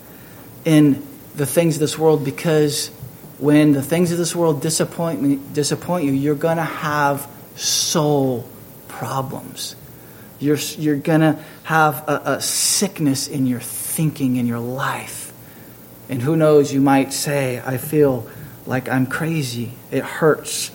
in 0.66 1.06
the 1.36 1.46
things 1.46 1.76
of 1.76 1.80
this 1.80 1.98
world 1.98 2.26
because 2.26 2.92
when 3.40 3.74
the 3.74 3.82
things 3.82 4.12
of 4.12 4.18
this 4.18 4.36
world 4.36 4.62
disappoint 4.62 5.22
me, 5.22 5.40
disappoint 5.54 6.06
you, 6.06 6.12
you're 6.12 6.36
going 6.36 6.58
to 6.58 6.64
have 6.64 7.28
soul 7.56 8.48
problems. 8.88 9.76
You're, 10.40 10.58
you're 10.78 10.98
going 10.98 11.22
to 11.22 11.40
have 11.64 12.08
a, 12.08 12.22
a 12.26 12.42
sickness 12.42 13.28
in 13.28 13.48
your 13.48 13.60
thinking, 13.60 14.36
in 14.36 14.46
your 14.46 14.60
life. 14.60 15.34
And 16.10 16.22
who 16.22 16.36
knows, 16.36 16.74
you 16.74 16.82
might 16.82 17.14
say, 17.14 17.62
I 17.66 17.78
feel 17.78 18.28
like 18.66 18.90
I'm 18.90 19.08
crazy. 19.08 19.72
It 19.92 20.04
hurts. 20.04 20.72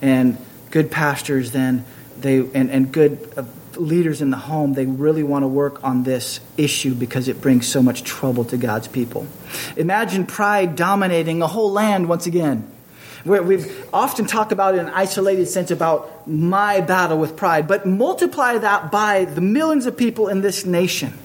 And 0.00 0.38
good 0.70 0.90
pastors 0.90 1.52
then, 1.52 1.84
they, 2.18 2.38
and, 2.38 2.70
and 2.70 2.92
good 2.92 3.32
uh, 3.36 3.44
leaders 3.76 4.20
in 4.20 4.30
the 4.30 4.36
home, 4.36 4.74
they 4.74 4.86
really 4.86 5.22
want 5.22 5.42
to 5.42 5.48
work 5.48 5.82
on 5.84 6.02
this 6.02 6.40
issue 6.56 6.94
because 6.94 7.28
it 7.28 7.40
brings 7.40 7.66
so 7.66 7.82
much 7.82 8.02
trouble 8.02 8.44
to 8.46 8.56
God's 8.56 8.88
people. 8.88 9.26
Imagine 9.76 10.26
pride 10.26 10.76
dominating 10.76 11.42
a 11.42 11.46
whole 11.46 11.72
land 11.72 12.08
once 12.08 12.26
again. 12.26 12.70
We've 13.24 13.88
often 13.94 14.26
talked 14.26 14.50
about 14.50 14.74
it 14.74 14.78
in 14.78 14.86
an 14.86 14.92
isolated 14.94 15.46
sense 15.46 15.70
about 15.70 16.26
my 16.26 16.80
battle 16.80 17.18
with 17.18 17.36
pride, 17.36 17.68
but 17.68 17.86
multiply 17.86 18.58
that 18.58 18.90
by 18.90 19.26
the 19.26 19.40
millions 19.40 19.86
of 19.86 19.96
people 19.96 20.28
in 20.28 20.40
this 20.40 20.66
nation. 20.66 21.16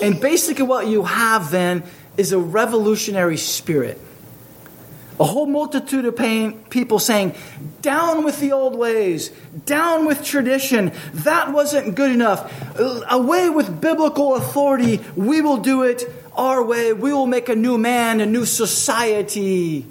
And 0.00 0.18
basically, 0.20 0.64
what 0.64 0.86
you 0.86 1.02
have 1.04 1.50
then 1.50 1.82
is 2.16 2.32
a 2.32 2.38
revolutionary 2.38 3.36
spirit 3.36 4.00
a 5.20 5.24
whole 5.24 5.46
multitude 5.46 6.04
of 6.04 6.16
pain, 6.16 6.52
people 6.70 6.98
saying, 6.98 7.34
down 7.82 8.24
with 8.24 8.40
the 8.40 8.52
old 8.52 8.76
ways, 8.76 9.30
down 9.66 10.06
with 10.06 10.24
tradition. 10.24 10.92
That 11.12 11.52
wasn't 11.52 11.94
good 11.94 12.10
enough. 12.10 12.78
Away 13.10 13.50
with 13.50 13.80
biblical 13.80 14.36
authority. 14.36 15.00
We 15.16 15.40
will 15.40 15.58
do 15.58 15.82
it 15.82 16.04
our 16.34 16.62
way. 16.62 16.92
We 16.92 17.12
will 17.12 17.26
make 17.26 17.48
a 17.48 17.56
new 17.56 17.78
man, 17.78 18.20
a 18.20 18.26
new 18.26 18.46
society. 18.46 19.86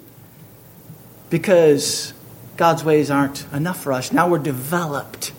Because 1.28 2.14
God's 2.56 2.82
ways 2.82 3.10
aren't 3.10 3.46
enough 3.52 3.82
for 3.82 3.92
us. 3.92 4.12
Now 4.12 4.28
we're 4.28 4.38
developed 4.38 5.32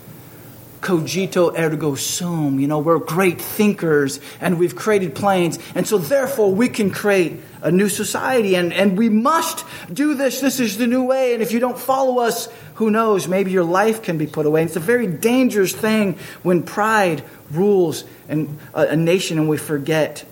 cogito 0.80 1.56
ergo 1.56 1.94
sum. 1.94 2.58
You 2.58 2.66
know, 2.66 2.78
we're 2.78 2.98
great 2.98 3.40
thinkers 3.40 4.20
and 4.40 4.58
we've 4.58 4.74
created 4.74 5.14
planes. 5.14 5.58
And 5.74 5.86
so, 5.86 5.98
therefore, 5.98 6.52
we 6.52 6.68
can 6.68 6.90
create 6.90 7.40
a 7.62 7.70
new 7.70 7.88
society. 7.88 8.56
And, 8.56 8.72
and 8.72 8.96
we 8.96 9.08
must 9.08 9.64
do 9.92 10.14
this. 10.14 10.40
This 10.40 10.60
is 10.60 10.78
the 10.78 10.86
new 10.86 11.04
way. 11.04 11.34
And 11.34 11.42
if 11.42 11.52
you 11.52 11.60
don't 11.60 11.78
follow 11.78 12.20
us, 12.20 12.48
who 12.74 12.90
knows? 12.90 13.28
Maybe 13.28 13.50
your 13.50 13.64
life 13.64 14.02
can 14.02 14.18
be 14.18 14.26
put 14.26 14.46
away. 14.46 14.62
And 14.62 14.68
it's 14.68 14.76
a 14.76 14.80
very 14.80 15.06
dangerous 15.06 15.72
thing 15.72 16.18
when 16.42 16.62
pride 16.62 17.22
rules 17.50 18.04
in 18.28 18.58
a, 18.74 18.88
a 18.88 18.96
nation 18.96 19.38
and 19.38 19.48
we 19.48 19.58
forget 19.58 20.24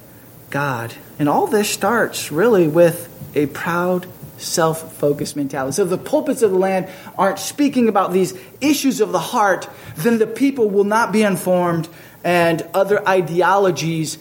God. 0.51 0.95
And 1.19 1.29
all 1.29 1.47
this 1.47 1.69
starts 1.69 2.33
really 2.33 2.69
with 2.69 3.09
a 3.35 3.47
proud 3.47 4.07
self 4.39 4.95
focused 4.97 5.37
mentality. 5.37 5.73
So 5.73 5.85
if 5.85 5.91
the 5.91 5.99
pulpits 5.99 6.43
of 6.43 6.51
the 6.51 6.59
land 6.59 6.89
aren't 7.17 7.39
speaking 7.39 7.89
about 7.89 8.13
these 8.13 8.39
issues 8.61 9.01
of 9.01 9.13
the 9.13 9.19
heart, 9.19 9.69
then 9.97 10.19
the 10.19 10.27
people 10.27 10.71
will 10.71 10.85
not 10.85 11.13
be 11.13 11.23
informed 11.23 11.89
and 12.25 12.63
other 12.75 13.07
ideologies 13.09 14.19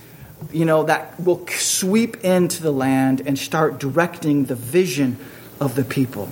you 0.51 0.65
know 0.65 0.83
that 0.83 1.19
will 1.19 1.45
sweep 1.47 2.23
into 2.23 2.61
the 2.61 2.71
land 2.71 3.23
and 3.25 3.37
start 3.37 3.79
directing 3.79 4.45
the 4.45 4.55
vision 4.55 5.17
of 5.59 5.75
the 5.75 5.83
people. 5.83 6.29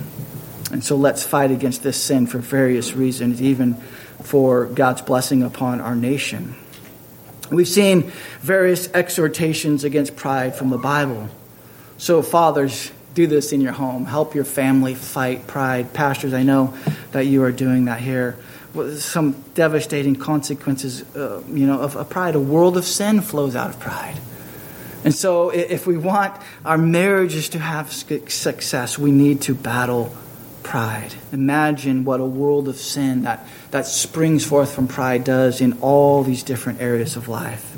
And 0.70 0.82
so 0.82 0.96
let's 0.96 1.24
fight 1.24 1.50
against 1.50 1.82
this 1.82 2.00
sin 2.00 2.26
for 2.26 2.38
various 2.38 2.94
reasons 2.94 3.42
even 3.42 3.74
for 4.22 4.66
god's 4.66 5.02
blessing 5.02 5.42
upon 5.42 5.80
our 5.80 5.94
nation. 5.94 6.54
We've 7.50 7.68
seen 7.68 8.12
various 8.40 8.92
exhortations 8.92 9.84
against 9.84 10.16
pride 10.16 10.56
from 10.56 10.70
the 10.70 10.78
bible. 10.78 11.28
So 11.98 12.22
fathers 12.22 12.90
do 13.16 13.26
this 13.26 13.52
in 13.52 13.62
your 13.62 13.72
home. 13.72 14.04
Help 14.04 14.34
your 14.34 14.44
family 14.44 14.94
fight 14.94 15.46
pride. 15.46 15.92
Pastors, 15.94 16.34
I 16.34 16.42
know 16.42 16.76
that 17.12 17.26
you 17.26 17.42
are 17.42 17.50
doing 17.50 17.86
that 17.86 17.98
here. 17.98 18.36
Some 18.98 19.42
devastating 19.54 20.16
consequences, 20.16 21.02
uh, 21.16 21.42
you 21.48 21.66
know, 21.66 21.80
of, 21.80 21.96
of 21.96 22.10
pride. 22.10 22.34
A 22.34 22.40
world 22.40 22.76
of 22.76 22.84
sin 22.84 23.22
flows 23.22 23.56
out 23.56 23.70
of 23.70 23.80
pride. 23.80 24.18
And 25.02 25.14
so, 25.14 25.50
if 25.50 25.86
we 25.86 25.96
want 25.96 26.34
our 26.64 26.76
marriages 26.76 27.48
to 27.50 27.58
have 27.58 27.90
success, 27.90 28.98
we 28.98 29.12
need 29.12 29.40
to 29.42 29.54
battle 29.54 30.14
pride. 30.62 31.14
Imagine 31.32 32.04
what 32.04 32.20
a 32.20 32.24
world 32.24 32.68
of 32.68 32.76
sin 32.76 33.22
that, 33.22 33.46
that 33.70 33.86
springs 33.86 34.44
forth 34.44 34.74
from 34.74 34.88
pride 34.88 35.24
does 35.24 35.60
in 35.60 35.78
all 35.80 36.22
these 36.22 36.42
different 36.42 36.82
areas 36.82 37.16
of 37.16 37.28
life 37.28 37.76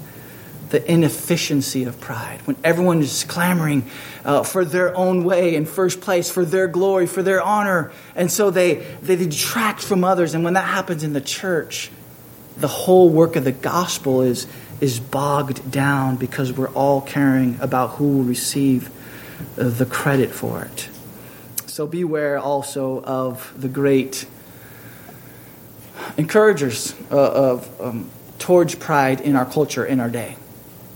the 0.70 0.90
inefficiency 0.90 1.84
of 1.84 2.00
pride, 2.00 2.40
when 2.44 2.56
everyone 2.62 3.00
is 3.00 3.24
clamoring 3.24 3.88
uh, 4.24 4.42
for 4.42 4.64
their 4.64 4.94
own 4.94 5.24
way 5.24 5.54
in 5.54 5.64
first 5.64 6.00
place, 6.00 6.30
for 6.30 6.44
their 6.44 6.68
glory, 6.68 7.06
for 7.06 7.22
their 7.22 7.40
honor, 7.40 7.90
and 8.14 8.30
so 8.30 8.50
they, 8.50 8.74
they 9.02 9.16
detract 9.16 9.80
from 9.80 10.04
others. 10.04 10.34
And 10.34 10.44
when 10.44 10.54
that 10.54 10.66
happens 10.66 11.02
in 11.02 11.12
the 11.12 11.20
church, 11.20 11.90
the 12.58 12.68
whole 12.68 13.08
work 13.08 13.36
of 13.36 13.44
the 13.44 13.52
gospel 13.52 14.22
is, 14.22 14.46
is 14.80 15.00
bogged 15.00 15.70
down 15.70 16.16
because 16.16 16.52
we're 16.52 16.70
all 16.70 17.00
caring 17.00 17.58
about 17.60 17.90
who 17.92 18.18
will 18.18 18.24
receive 18.24 18.90
uh, 19.56 19.68
the 19.68 19.86
credit 19.86 20.30
for 20.30 20.62
it. 20.62 20.88
So 21.66 21.86
beware 21.86 22.38
also 22.38 23.02
of 23.02 23.52
the 23.56 23.68
great 23.68 24.26
encouragers 26.16 26.94
uh, 27.10 27.16
of 27.16 27.80
um, 27.80 28.10
towards 28.38 28.74
pride 28.74 29.20
in 29.20 29.36
our 29.36 29.46
culture 29.46 29.84
in 29.84 30.00
our 30.00 30.10
day 30.10 30.36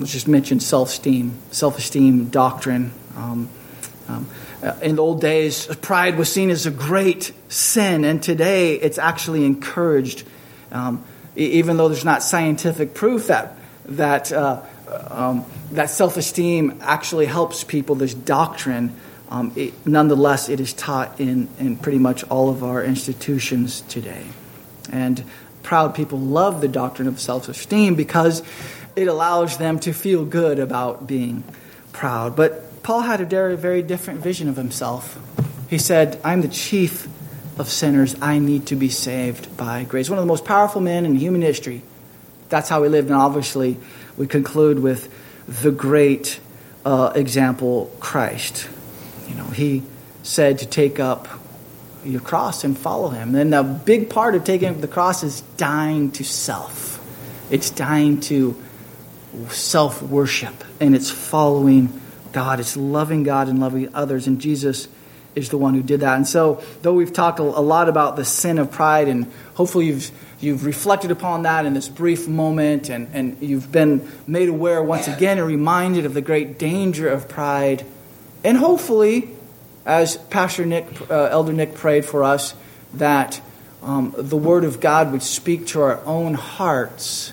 let's 0.03 0.12
just 0.12 0.26
mention 0.26 0.59
self 0.59 0.88
esteem, 0.88 1.38
self 1.53 1.78
esteem 1.78 2.26
doctrine. 2.28 2.92
Um, 3.16 3.48
Um, 4.09 4.26
uh, 4.62 4.74
in 4.82 4.96
the 4.96 5.03
old 5.03 5.20
days, 5.20 5.66
pride 5.80 6.18
was 6.18 6.28
seen 6.28 6.50
as 6.50 6.66
a 6.66 6.72
great 6.72 7.32
sin, 7.48 8.05
and 8.05 8.20
today 8.20 8.74
it's 8.74 8.98
actually 8.98 9.46
encouraged. 9.46 10.24
Um, 10.72 11.05
even 11.36 11.76
though 11.76 11.88
there's 11.88 12.05
not 12.05 12.22
scientific 12.22 12.94
proof 12.94 13.28
that 13.28 13.57
that 13.86 14.32
uh, 14.32 14.61
um, 15.09 15.44
that 15.70 15.88
self-esteem 15.88 16.80
actually 16.82 17.26
helps 17.26 17.62
people, 17.62 17.94
this 17.94 18.12
doctrine, 18.12 18.90
um, 19.30 19.53
it, 19.55 19.72
nonetheless, 19.86 20.48
it 20.48 20.59
is 20.59 20.72
taught 20.74 21.20
in 21.20 21.48
in 21.61 21.76
pretty 21.76 22.00
much 22.00 22.24
all 22.28 22.50
of 22.50 22.64
our 22.64 22.82
institutions 22.82 23.82
today, 23.88 24.26
and 24.90 25.22
proud 25.62 25.94
people 25.94 26.18
love 26.18 26.61
the 26.61 26.68
doctrine 26.68 27.07
of 27.09 27.20
self-esteem 27.20 27.94
because 27.94 28.42
it 28.97 29.09
allows 29.09 29.59
them 29.59 29.78
to 29.80 29.93
feel 29.93 30.24
good 30.24 30.59
about 30.59 31.07
being 31.07 31.45
proud. 31.93 32.36
But 32.36 32.82
Paul 32.82 33.03
had 33.03 33.20
a 33.20 33.57
very, 33.57 33.82
different 33.82 34.20
vision 34.20 34.49
of 34.49 34.57
himself. 34.57 35.18
He 35.70 35.78
said, 35.78 36.20
I'm 36.24 36.43
the 36.43 36.49
chief 36.49 37.07
of 37.59 37.68
sinners. 37.68 38.16
I 38.20 38.38
need 38.38 38.66
to 38.66 38.76
be 38.76 38.88
saved 38.88 39.57
by 39.57 39.84
grace. 39.84 40.11
One 40.11 40.18
of 40.18 40.22
the 40.24 40.28
most 40.28 40.45
powerful 40.45 40.80
men 40.80 41.07
in 41.07 41.14
human 41.14 41.43
history. 41.43 41.82
That's 42.49 42.68
how 42.68 42.82
he 42.82 42.88
lived. 42.88 43.09
And 43.09 43.16
obviously, 43.16 43.78
we 44.16 44.26
conclude 44.26 44.78
with 44.78 45.12
the 45.47 45.70
great 45.70 46.40
uh, 46.84 47.12
example, 47.14 47.95
Christ. 48.01 48.68
You 49.28 49.34
know, 49.36 49.47
he 49.47 49.82
said 50.22 50.59
to 50.59 50.66
take 50.66 51.01
up 51.01 51.28
your 52.05 52.20
cross 52.20 52.64
and 52.64 52.76
follow 52.76 53.09
him. 53.09 53.34
And 53.34 53.55
a 53.55 53.62
big 53.62 54.11
part 54.11 54.34
of 54.34 54.45
taking 54.45 54.68
up 54.68 54.80
the 54.80 54.88
cross 54.88 55.22
is 55.22 55.40
dying 55.57 56.11
to 56.12 56.24
self. 56.24 56.99
It's 57.51 57.70
dying 57.70 58.20
to 58.22 58.61
self 59.51 60.03
worship 60.03 60.55
and 60.80 60.95
it's 60.95 61.11
following 61.11 62.01
God. 62.33 62.61
It's 62.61 62.76
loving 62.76 63.22
God 63.22 63.49
and 63.49 63.61
loving 63.61 63.95
others. 63.95 64.26
And 64.26 64.41
Jesus 64.41 64.89
is 65.35 65.49
the 65.49 65.59
one 65.59 65.74
who 65.74 65.83
did 65.83 66.01
that. 66.01 66.16
And 66.16 66.26
so, 66.26 66.62
though 66.83 66.93
we've 66.93 67.12
talked 67.12 67.39
a 67.39 67.43
lot 67.43 67.89
about 67.89 68.16
the 68.16 68.24
sin 68.24 68.59
of 68.59 68.70
pride, 68.70 69.09
and 69.09 69.30
hopefully 69.55 69.87
you've, 69.87 70.11
you've 70.41 70.64
reflected 70.64 71.11
upon 71.11 71.43
that 71.43 71.64
in 71.64 71.74
this 71.74 71.89
brief 71.89 72.28
moment, 72.28 72.91
and, 72.91 73.09
and 73.14 73.41
you've 73.41 73.72
been 73.72 74.11
made 74.26 74.49
aware 74.49 74.83
once 74.83 75.09
again 75.09 75.39
and 75.39 75.47
reminded 75.47 76.05
of 76.05 76.14
the 76.14 76.20
great 76.20 76.59
danger 76.59 77.09
of 77.09 77.28
pride, 77.28 77.85
and 78.45 78.59
hopefully, 78.59 79.30
as 79.87 80.16
Pastor 80.16 80.66
Nick, 80.66 80.87
uh, 81.11 81.28
Elder 81.30 81.53
Nick 81.53 81.74
prayed 81.74 82.05
for 82.05 82.24
us, 82.24 82.55
that 82.95 83.41
um, 83.83 84.14
the 84.16 84.37
Word 84.37 84.64
of 84.64 84.80
God 84.80 85.12
would 85.12 85.22
speak 85.22 85.68
to 85.68 85.80
our 85.80 86.05
own 86.05 86.35
hearts 86.35 87.33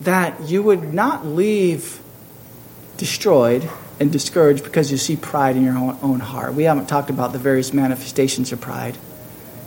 that 0.00 0.40
you 0.42 0.62
would 0.62 0.92
not 0.92 1.26
leave 1.26 2.00
destroyed 2.96 3.68
and 4.00 4.10
discouraged 4.10 4.64
because 4.64 4.90
you 4.90 4.98
see 4.98 5.16
pride 5.16 5.56
in 5.56 5.64
your 5.64 5.76
own 5.76 6.20
heart. 6.20 6.54
We 6.54 6.64
haven't 6.64 6.86
talked 6.86 7.10
about 7.10 7.32
the 7.32 7.38
various 7.38 7.72
manifestations 7.72 8.52
of 8.52 8.60
pride. 8.60 8.98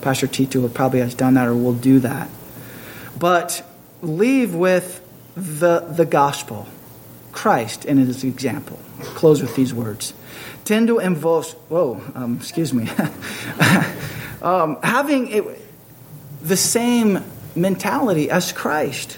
Pastor 0.01 0.27
Tito 0.27 0.67
probably 0.67 0.99
has 0.99 1.15
done 1.15 1.35
that 1.35 1.47
or 1.47 1.55
will 1.55 1.73
do 1.73 1.99
that. 1.99 2.29
But 3.17 3.65
leave 4.01 4.53
with 4.53 5.01
the, 5.35 5.79
the 5.79 6.05
gospel, 6.05 6.67
Christ 7.31 7.85
and 7.85 7.99
his 7.99 8.23
example. 8.23 8.79
I'll 8.99 9.05
close 9.05 9.41
with 9.41 9.55
these 9.55 9.73
words. 9.73 10.13
Tendo 10.65 11.01
en 11.01 11.15
vos, 11.15 11.53
whoa, 11.69 12.01
um, 12.13 12.37
excuse 12.37 12.73
me. 12.73 12.89
um, 14.41 14.77
having 14.83 15.29
it, 15.29 15.43
the 16.41 16.57
same 16.57 17.23
mentality 17.55 18.29
as 18.29 18.51
Christ 18.51 19.17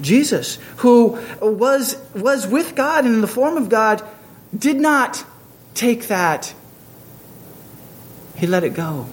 Jesus, 0.00 0.58
who 0.78 1.18
was, 1.40 1.96
was 2.14 2.46
with 2.46 2.74
God 2.74 3.04
and 3.04 3.14
in 3.14 3.20
the 3.20 3.28
form 3.28 3.56
of 3.56 3.68
God, 3.68 4.02
did 4.56 4.76
not 4.76 5.24
take 5.74 6.08
that. 6.08 6.54
He 8.36 8.46
let 8.46 8.64
it 8.64 8.74
go. 8.74 9.06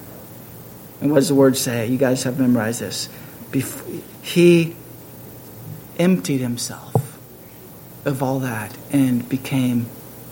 And 1.02 1.12
what 1.12 1.18
does 1.18 1.30
the 1.30 1.36
word 1.36 1.56
say? 1.56 1.88
You 1.88 1.98
guys 1.98 2.24
have 2.24 2.40
memorized 2.40 2.82
this. 2.82 3.10
he 4.22 4.76
emptied 5.98 6.40
himself 6.40 7.18
of 8.06 8.24
all 8.24 8.40
that 8.40 8.76
and 8.92 9.28
became 9.28 9.86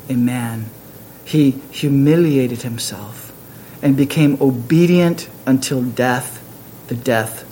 a 0.10 0.14
man. 0.14 0.66
He 1.26 1.52
humiliated 1.72 2.64
himself 2.64 3.32
and 3.82 3.96
became 3.96 4.42
obedient 4.42 5.30
until 5.46 5.84
death, 5.84 6.44
the 6.88 6.96
death 6.96 7.47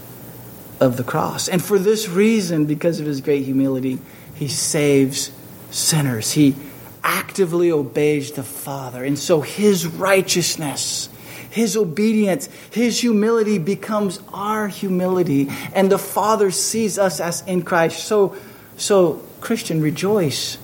of 0.80 0.98
the 0.98 1.04
cross. 1.04 1.48
And 1.48 1.64
for 1.64 1.80
this 1.80 2.08
reason, 2.08 2.66
because 2.66 3.00
of 3.00 3.06
his 3.06 3.22
great 3.22 3.46
humility, 3.46 4.00
he 4.36 4.48
saves 4.48 5.32
sinners. 5.72 6.32
He 6.32 6.56
actively 7.04 7.72
obeys 7.72 8.32
the 8.32 8.44
Father. 8.44 9.04
And 9.04 9.18
so 9.18 9.42
his 9.42 9.88
righteousness, 9.88 11.10
his 11.50 11.78
obedience, 11.78 12.50
his 12.72 13.00
humility 13.00 13.58
becomes 13.58 14.20
our 14.34 14.68
humility. 14.68 15.50
And 15.74 15.92
the 15.92 16.00
Father 16.00 16.52
sees 16.52 16.98
us 16.98 17.20
as 17.20 17.42
in 17.48 17.62
Christ. 17.62 18.06
So, 18.06 18.36
so 18.78 19.22
Christian, 19.42 19.82
rejoice 19.82 20.58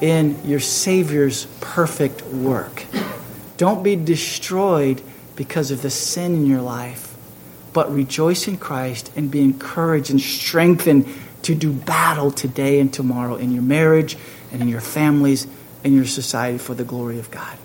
in 0.00 0.38
your 0.44 0.60
Savior's 0.60 1.46
perfect 1.60 2.22
work. 2.24 2.84
Don't 3.56 3.82
be 3.82 3.96
destroyed 3.96 5.00
because 5.36 5.70
of 5.70 5.82
the 5.82 5.90
sin 5.90 6.34
in 6.34 6.46
your 6.46 6.60
life 6.60 7.05
but 7.76 7.92
rejoice 7.92 8.48
in 8.48 8.56
Christ 8.56 9.12
and 9.16 9.30
be 9.30 9.42
encouraged 9.42 10.10
and 10.10 10.18
strengthened 10.18 11.06
to 11.42 11.54
do 11.54 11.70
battle 11.70 12.30
today 12.30 12.80
and 12.80 12.90
tomorrow 12.90 13.34
in 13.34 13.52
your 13.52 13.62
marriage 13.62 14.16
and 14.50 14.62
in 14.62 14.68
your 14.68 14.80
families 14.80 15.46
and 15.84 15.94
your 15.94 16.06
society 16.06 16.56
for 16.56 16.72
the 16.72 16.84
glory 16.84 17.18
of 17.18 17.30
God. 17.30 17.58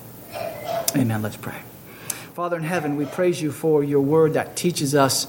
Amen. 0.98 1.22
Let's 1.22 1.38
pray. 1.38 1.56
Father 2.34 2.58
in 2.58 2.64
heaven, 2.64 2.98
we 2.98 3.06
praise 3.06 3.42
you 3.42 3.54
for 3.54 3.86
your 3.86 4.02
word 4.02 4.34
that 4.34 4.58
teaches 4.58 4.96
us 4.96 5.28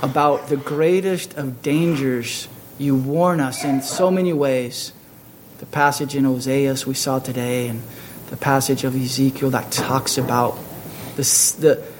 about 0.00 0.48
the 0.48 0.56
greatest 0.56 1.36
of 1.36 1.60
dangers. 1.60 2.48
You 2.78 2.96
warn 2.96 3.40
us 3.40 3.62
in 3.62 3.82
so 3.82 4.10
many 4.10 4.32
ways. 4.32 4.94
The 5.58 5.66
passage 5.66 6.16
in 6.16 6.24
Hosea 6.24 6.74
we 6.86 6.94
saw 6.94 7.18
today, 7.18 7.68
and 7.68 7.82
the 8.30 8.38
passage 8.38 8.84
of 8.84 8.96
Ezekiel 8.96 9.50
that 9.50 9.70
talks 9.70 10.16
about 10.16 10.56
the, 11.16 11.24
the, 11.60 11.93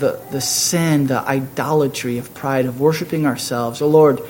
the, 0.00 0.20
the 0.30 0.40
sin, 0.40 1.06
the 1.06 1.20
idolatry 1.20 2.18
of 2.18 2.34
pride, 2.34 2.66
of 2.66 2.80
worshiping 2.80 3.26
ourselves. 3.26 3.82
Oh 3.82 3.88
Lord, 3.88 4.20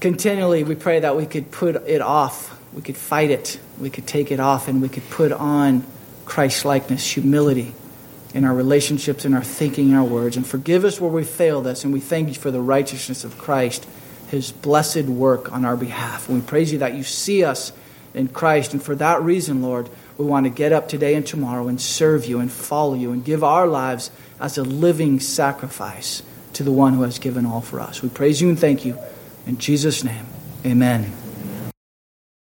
continually 0.00 0.64
we 0.64 0.74
pray 0.74 1.00
that 1.00 1.16
we 1.16 1.26
could 1.26 1.50
put 1.50 1.76
it 1.86 2.00
off, 2.00 2.58
we 2.72 2.82
could 2.82 2.96
fight 2.96 3.30
it, 3.30 3.58
we 3.80 3.90
could 3.90 4.06
take 4.06 4.30
it 4.30 4.40
off, 4.40 4.68
and 4.68 4.82
we 4.82 4.88
could 4.88 5.08
put 5.10 5.32
on 5.32 5.84
Christ 6.24 6.64
likeness, 6.64 7.12
humility 7.12 7.74
in 8.34 8.44
our 8.44 8.54
relationships, 8.54 9.24
in 9.24 9.34
our 9.34 9.42
thinking, 9.42 9.88
in 9.88 9.94
our 9.94 10.04
words. 10.04 10.36
And 10.36 10.46
forgive 10.46 10.84
us 10.84 11.00
where 11.00 11.10
we 11.10 11.24
failed 11.24 11.66
us, 11.66 11.84
and 11.84 11.92
we 11.92 12.00
thank 12.00 12.28
you 12.28 12.34
for 12.34 12.50
the 12.50 12.60
righteousness 12.60 13.24
of 13.24 13.38
Christ, 13.38 13.86
his 14.28 14.52
blessed 14.52 15.04
work 15.04 15.50
on 15.52 15.64
our 15.64 15.76
behalf. 15.76 16.28
And 16.28 16.40
we 16.40 16.46
praise 16.46 16.72
you 16.72 16.78
that 16.80 16.94
you 16.94 17.02
see 17.02 17.44
us 17.44 17.72
in 18.14 18.28
Christ, 18.28 18.72
and 18.72 18.82
for 18.82 18.94
that 18.96 19.22
reason, 19.22 19.62
Lord, 19.62 19.88
we 20.18 20.26
want 20.26 20.44
to 20.44 20.50
get 20.50 20.72
up 20.72 20.88
today 20.88 21.14
and 21.14 21.26
tomorrow 21.26 21.68
and 21.68 21.80
serve 21.80 22.26
you 22.26 22.40
and 22.40 22.50
follow 22.50 22.94
you 22.94 23.12
and 23.12 23.24
give 23.24 23.44
our 23.44 23.66
lives 23.66 24.10
as 24.40 24.58
a 24.58 24.62
living 24.62 25.20
sacrifice 25.20 26.22
to 26.54 26.62
the 26.62 26.72
one 26.72 26.94
who 26.94 27.02
has 27.02 27.18
given 27.18 27.46
all 27.46 27.60
for 27.60 27.80
us. 27.80 28.02
We 28.02 28.08
praise 28.08 28.40
you 28.40 28.48
and 28.48 28.58
thank 28.58 28.84
you. 28.84 28.98
In 29.46 29.58
Jesus' 29.58 30.04
name, 30.04 30.26
amen. 30.64 31.12